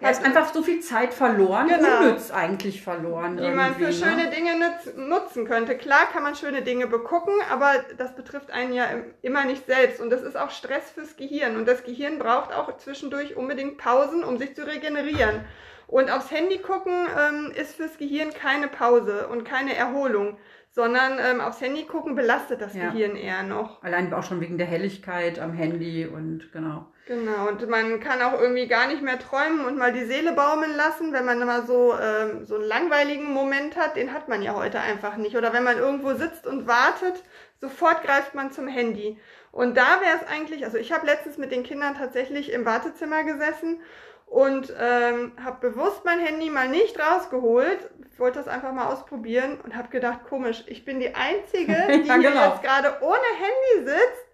ja, 0.00 0.10
ist 0.10 0.24
einfach 0.24 0.52
so 0.52 0.62
viel 0.62 0.80
Zeit 0.80 1.14
verloren, 1.14 1.68
genau. 1.68 2.00
unnütz 2.00 2.30
eigentlich 2.30 2.82
verloren. 2.82 3.38
Die 3.38 3.48
man 3.48 3.74
für 3.76 3.84
ne? 3.84 3.92
schöne 3.94 4.30
Dinge 4.30 4.52
nutzen 4.96 5.46
könnte. 5.46 5.76
Klar 5.76 6.06
kann 6.12 6.22
man 6.22 6.34
schöne 6.34 6.60
Dinge 6.60 6.86
begucken, 6.86 7.32
aber 7.50 7.72
das 7.96 8.14
betrifft 8.14 8.50
einen 8.50 8.74
ja 8.74 8.88
immer 9.22 9.46
nicht 9.46 9.64
selbst. 9.66 10.00
Und 10.00 10.10
das 10.10 10.22
ist 10.22 10.36
auch 10.36 10.50
Stress 10.50 10.90
fürs 10.90 11.16
Gehirn. 11.16 11.56
Und 11.56 11.66
das 11.66 11.82
Gehirn 11.82 12.18
braucht 12.18 12.52
auch 12.52 12.76
zwischendurch 12.76 13.36
unbedingt 13.36 13.78
Pausen, 13.78 14.22
um 14.22 14.36
sich 14.36 14.54
zu 14.54 14.66
regenerieren. 14.66 15.46
Und 15.86 16.10
aufs 16.10 16.30
Handy 16.30 16.58
gucken 16.58 16.92
ähm, 16.92 17.52
ist 17.54 17.76
fürs 17.76 17.98
Gehirn 17.98 18.32
keine 18.32 18.68
Pause 18.68 19.28
und 19.28 19.44
keine 19.44 19.74
Erholung 19.76 20.36
sondern 20.76 21.18
ähm, 21.18 21.40
aufs 21.40 21.62
Handy 21.62 21.84
gucken 21.84 22.14
belastet 22.14 22.60
das 22.60 22.74
ja. 22.74 22.90
Gehirn 22.90 23.16
eher 23.16 23.42
noch. 23.42 23.82
Allein 23.82 24.12
auch 24.12 24.22
schon 24.22 24.42
wegen 24.42 24.58
der 24.58 24.66
Helligkeit 24.66 25.38
am 25.38 25.54
Handy 25.54 26.06
und 26.06 26.52
genau. 26.52 26.86
Genau, 27.06 27.48
und 27.48 27.66
man 27.70 27.98
kann 27.98 28.20
auch 28.20 28.38
irgendwie 28.38 28.66
gar 28.66 28.86
nicht 28.86 29.00
mehr 29.00 29.18
träumen 29.18 29.64
und 29.64 29.78
mal 29.78 29.92
die 29.92 30.04
Seele 30.04 30.32
baumeln 30.32 30.76
lassen, 30.76 31.14
wenn 31.14 31.24
man 31.24 31.38
mal 31.46 31.64
so, 31.64 31.94
ähm, 31.98 32.44
so 32.44 32.56
einen 32.56 32.64
langweiligen 32.64 33.32
Moment 33.32 33.74
hat, 33.76 33.96
den 33.96 34.12
hat 34.12 34.28
man 34.28 34.42
ja 34.42 34.54
heute 34.54 34.78
einfach 34.78 35.16
nicht. 35.16 35.34
Oder 35.34 35.54
wenn 35.54 35.64
man 35.64 35.78
irgendwo 35.78 36.12
sitzt 36.12 36.46
und 36.46 36.66
wartet, 36.66 37.22
sofort 37.58 38.02
greift 38.02 38.34
man 38.34 38.50
zum 38.50 38.68
Handy. 38.68 39.18
Und 39.52 39.78
da 39.78 40.02
wäre 40.02 40.18
es 40.20 40.28
eigentlich, 40.28 40.66
also 40.66 40.76
ich 40.76 40.92
habe 40.92 41.06
letztens 41.06 41.38
mit 41.38 41.52
den 41.52 41.62
Kindern 41.62 41.94
tatsächlich 41.94 42.52
im 42.52 42.66
Wartezimmer 42.66 43.24
gesessen 43.24 43.80
und 44.26 44.72
ähm, 44.78 45.32
habe 45.42 45.70
bewusst 45.70 46.04
mein 46.04 46.18
Handy 46.18 46.50
mal 46.50 46.68
nicht 46.68 46.98
rausgeholt, 46.98 47.78
ich 48.12 48.18
wollte 48.18 48.38
das 48.38 48.48
einfach 48.48 48.72
mal 48.72 48.92
ausprobieren 48.92 49.58
und 49.62 49.76
habe 49.76 49.88
gedacht, 49.88 50.20
komisch, 50.28 50.64
ich 50.66 50.84
bin 50.84 51.00
die 51.00 51.14
Einzige, 51.14 51.74
die 52.02 52.08
ja, 52.08 52.16
genau. 52.16 52.30
hier 52.30 52.48
jetzt 52.48 52.62
gerade 52.62 52.96
ohne 53.00 53.16
Handy 53.16 53.90
sitzt. 53.90 54.26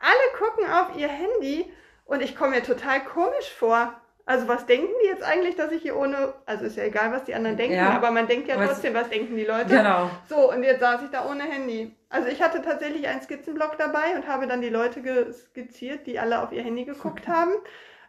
Alle 0.00 0.38
gucken 0.38 0.70
auf 0.70 0.96
ihr 0.96 1.08
Handy 1.08 1.72
und 2.04 2.22
ich 2.22 2.36
komme 2.36 2.56
mir 2.56 2.62
total 2.62 3.04
komisch 3.04 3.52
vor. 3.58 3.94
Also 4.26 4.46
was 4.46 4.66
denken 4.66 4.92
die 5.02 5.06
jetzt 5.06 5.22
eigentlich, 5.22 5.56
dass 5.56 5.72
ich 5.72 5.80
hier 5.82 5.96
ohne, 5.96 6.34
also 6.44 6.66
ist 6.66 6.76
ja 6.76 6.84
egal, 6.84 7.12
was 7.12 7.24
die 7.24 7.34
anderen 7.34 7.56
denken, 7.56 7.76
ja. 7.76 7.90
aber 7.90 8.10
man 8.10 8.26
denkt 8.26 8.46
ja 8.46 8.56
trotzdem, 8.56 8.92
was 8.92 9.08
denken 9.08 9.36
die 9.36 9.44
Leute. 9.44 9.70
Genau. 9.70 10.10
So, 10.28 10.52
und 10.52 10.62
jetzt 10.62 10.80
saß 10.80 11.02
ich 11.02 11.10
da 11.10 11.26
ohne 11.30 11.44
Handy. 11.44 11.96
Also 12.10 12.28
ich 12.28 12.42
hatte 12.42 12.60
tatsächlich 12.60 13.08
einen 13.08 13.22
Skizzenblock 13.22 13.78
dabei 13.78 14.14
und 14.14 14.28
habe 14.28 14.46
dann 14.46 14.60
die 14.60 14.68
Leute 14.68 15.32
skizziert, 15.32 16.06
die 16.06 16.18
alle 16.18 16.42
auf 16.42 16.52
ihr 16.52 16.62
Handy 16.62 16.84
geguckt 16.84 17.26
haben. 17.28 17.52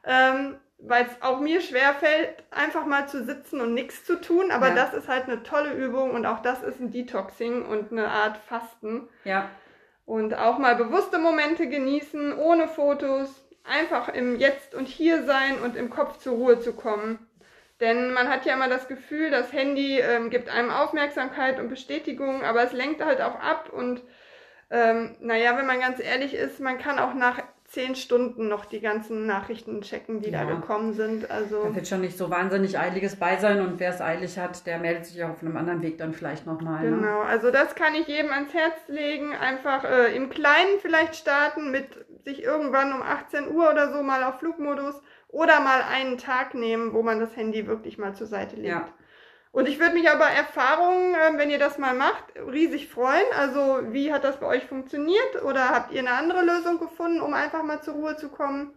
Ähm, 0.03 0.57
weil 0.81 1.05
es 1.05 1.21
auch 1.21 1.39
mir 1.39 1.61
schwer 1.61 1.93
fällt, 1.93 2.43
einfach 2.51 2.85
mal 2.85 3.07
zu 3.07 3.23
sitzen 3.23 3.59
und 3.61 3.73
nichts 3.73 4.05
zu 4.05 4.19
tun. 4.19 4.51
Aber 4.51 4.69
ja. 4.69 4.75
das 4.75 4.93
ist 4.93 5.07
halt 5.07 5.25
eine 5.25 5.43
tolle 5.43 5.73
Übung 5.73 6.11
und 6.11 6.25
auch 6.25 6.41
das 6.41 6.63
ist 6.63 6.79
ein 6.79 6.91
Detoxing 6.91 7.65
und 7.65 7.91
eine 7.91 8.07
Art 8.07 8.37
Fasten. 8.37 9.07
Ja. 9.23 9.49
Und 10.05 10.33
auch 10.33 10.57
mal 10.57 10.75
bewusste 10.75 11.19
Momente 11.19 11.67
genießen, 11.67 12.37
ohne 12.37 12.67
Fotos, 12.67 13.45
einfach 13.63 14.09
im 14.09 14.37
Jetzt 14.37 14.73
und 14.73 14.87
Hier 14.87 15.23
sein 15.23 15.59
und 15.59 15.75
im 15.75 15.89
Kopf 15.89 16.17
zur 16.17 16.33
Ruhe 16.33 16.59
zu 16.59 16.73
kommen. 16.73 17.27
Denn 17.79 18.11
man 18.11 18.27
hat 18.27 18.45
ja 18.45 18.53
immer 18.53 18.67
das 18.67 18.87
Gefühl, 18.87 19.31
das 19.31 19.53
Handy 19.53 19.99
ähm, 19.99 20.29
gibt 20.29 20.49
einem 20.49 20.69
Aufmerksamkeit 20.69 21.59
und 21.59 21.69
Bestätigung, 21.69 22.43
aber 22.43 22.63
es 22.63 22.73
lenkt 22.73 23.03
halt 23.03 23.21
auch 23.21 23.35
ab 23.35 23.69
und 23.71 24.01
ähm, 24.71 25.15
naja, 25.19 25.57
wenn 25.57 25.65
man 25.65 25.79
ganz 25.79 25.99
ehrlich 25.99 26.33
ist, 26.33 26.59
man 26.59 26.77
kann 26.77 26.99
auch 26.99 27.13
nach 27.13 27.41
zehn 27.69 27.95
Stunden 27.95 28.47
noch 28.47 28.65
die 28.65 28.79
ganzen 28.79 29.27
Nachrichten 29.27 29.81
checken, 29.81 30.21
die 30.21 30.31
ja. 30.31 30.43
da 30.43 30.55
gekommen 30.55 30.93
sind. 30.93 31.29
Also 31.29 31.63
da 31.63 31.75
wird 31.75 31.87
schon 31.87 32.01
nicht 32.01 32.17
so 32.17 32.29
wahnsinnig 32.29 32.79
eiliges 32.79 33.15
bei 33.15 33.37
sein 33.37 33.61
und 33.61 33.79
wer 33.79 33.91
es 33.91 34.01
eilig 34.01 34.39
hat, 34.39 34.65
der 34.65 34.79
meldet 34.79 35.05
sich 35.05 35.23
auch 35.23 35.29
auf 35.29 35.41
einem 35.41 35.55
anderen 35.55 35.81
Weg 35.83 35.99
dann 35.99 36.13
vielleicht 36.13 36.47
nochmal. 36.47 36.83
Ne? 36.83 36.97
Genau, 36.97 37.23
ne? 37.23 37.29
also 37.29 37.51
das 37.51 37.75
kann 37.75 37.93
ich 37.93 38.07
jedem 38.07 38.31
ans 38.31 38.53
Herz 38.53 38.75
legen. 38.87 39.35
Einfach 39.35 39.83
äh, 39.83 40.15
im 40.15 40.29
Kleinen 40.29 40.79
vielleicht 40.81 41.15
starten, 41.15 41.69
mit 41.69 42.05
sich 42.25 42.43
irgendwann 42.43 42.91
um 42.91 43.03
18 43.03 43.47
Uhr 43.51 43.69
oder 43.69 43.93
so 43.93 44.01
mal 44.01 44.23
auf 44.23 44.39
Flugmodus 44.39 45.01
oder 45.27 45.59
mal 45.59 45.83
einen 45.83 46.17
Tag 46.17 46.55
nehmen, 46.55 46.93
wo 46.93 47.03
man 47.03 47.19
das 47.19 47.35
Handy 47.35 47.67
wirklich 47.67 47.99
mal 47.99 48.15
zur 48.15 48.27
Seite 48.27 48.55
legt. 48.55 48.67
Ja. 48.67 48.87
Und 49.51 49.67
ich 49.67 49.79
würde 49.79 49.95
mich 49.95 50.09
aber 50.09 50.25
Erfahrungen, 50.25 51.15
ähm, 51.15 51.37
wenn 51.37 51.49
ihr 51.49 51.57
das 51.57 51.77
mal 51.77 51.95
macht, 51.95 52.23
riesig 52.51 52.87
freuen. 52.87 53.25
Also 53.37 53.79
wie 53.91 54.13
hat 54.13 54.23
das 54.23 54.39
bei 54.39 54.45
euch 54.45 54.65
funktioniert? 54.65 55.43
Oder 55.43 55.69
habt 55.69 55.91
ihr 55.91 55.99
eine 55.99 56.11
andere 56.11 56.43
Lösung 56.43 56.79
gefunden, 56.79 57.21
um 57.21 57.33
einfach 57.33 57.63
mal 57.63 57.81
zur 57.81 57.95
Ruhe 57.95 58.15
zu 58.15 58.29
kommen? 58.29 58.73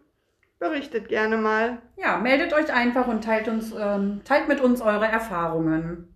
Berichtet 0.58 1.08
gerne 1.08 1.36
mal. 1.36 1.82
Ja, 1.96 2.18
meldet 2.18 2.52
euch 2.54 2.72
einfach 2.72 3.06
und 3.06 3.22
teilt, 3.24 3.48
uns, 3.48 3.74
ähm, 3.78 4.22
teilt 4.24 4.48
mit 4.48 4.60
uns 4.60 4.80
eure 4.80 5.06
Erfahrungen. 5.06 6.08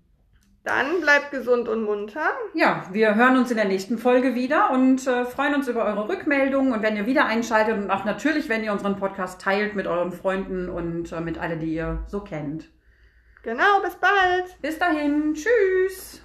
Dann 0.62 1.00
bleibt 1.00 1.30
gesund 1.30 1.68
und 1.68 1.84
munter. 1.84 2.30
Ja, 2.54 2.86
wir 2.90 3.14
hören 3.14 3.36
uns 3.36 3.50
in 3.50 3.56
der 3.56 3.66
nächsten 3.66 3.98
Folge 3.98 4.34
wieder 4.34 4.70
und 4.70 5.06
äh, 5.06 5.24
freuen 5.24 5.54
uns 5.54 5.68
über 5.68 5.84
eure 5.84 6.08
Rückmeldungen 6.08 6.72
und 6.72 6.82
wenn 6.82 6.96
ihr 6.96 7.06
wieder 7.06 7.26
einschaltet 7.26 7.76
und 7.76 7.90
auch 7.90 8.04
natürlich, 8.04 8.48
wenn 8.48 8.64
ihr 8.64 8.72
unseren 8.72 8.96
Podcast 8.96 9.40
teilt 9.40 9.76
mit 9.76 9.86
euren 9.86 10.12
Freunden 10.12 10.68
und 10.68 11.12
äh, 11.12 11.20
mit 11.20 11.38
alle, 11.38 11.56
die 11.56 11.72
ihr 11.72 12.02
so 12.08 12.20
kennt. 12.20 12.68
Genau, 13.46 13.80
bis 13.80 13.94
bald. 13.94 14.60
Bis 14.60 14.76
dahin. 14.76 15.32
Tschüss. 15.32 16.20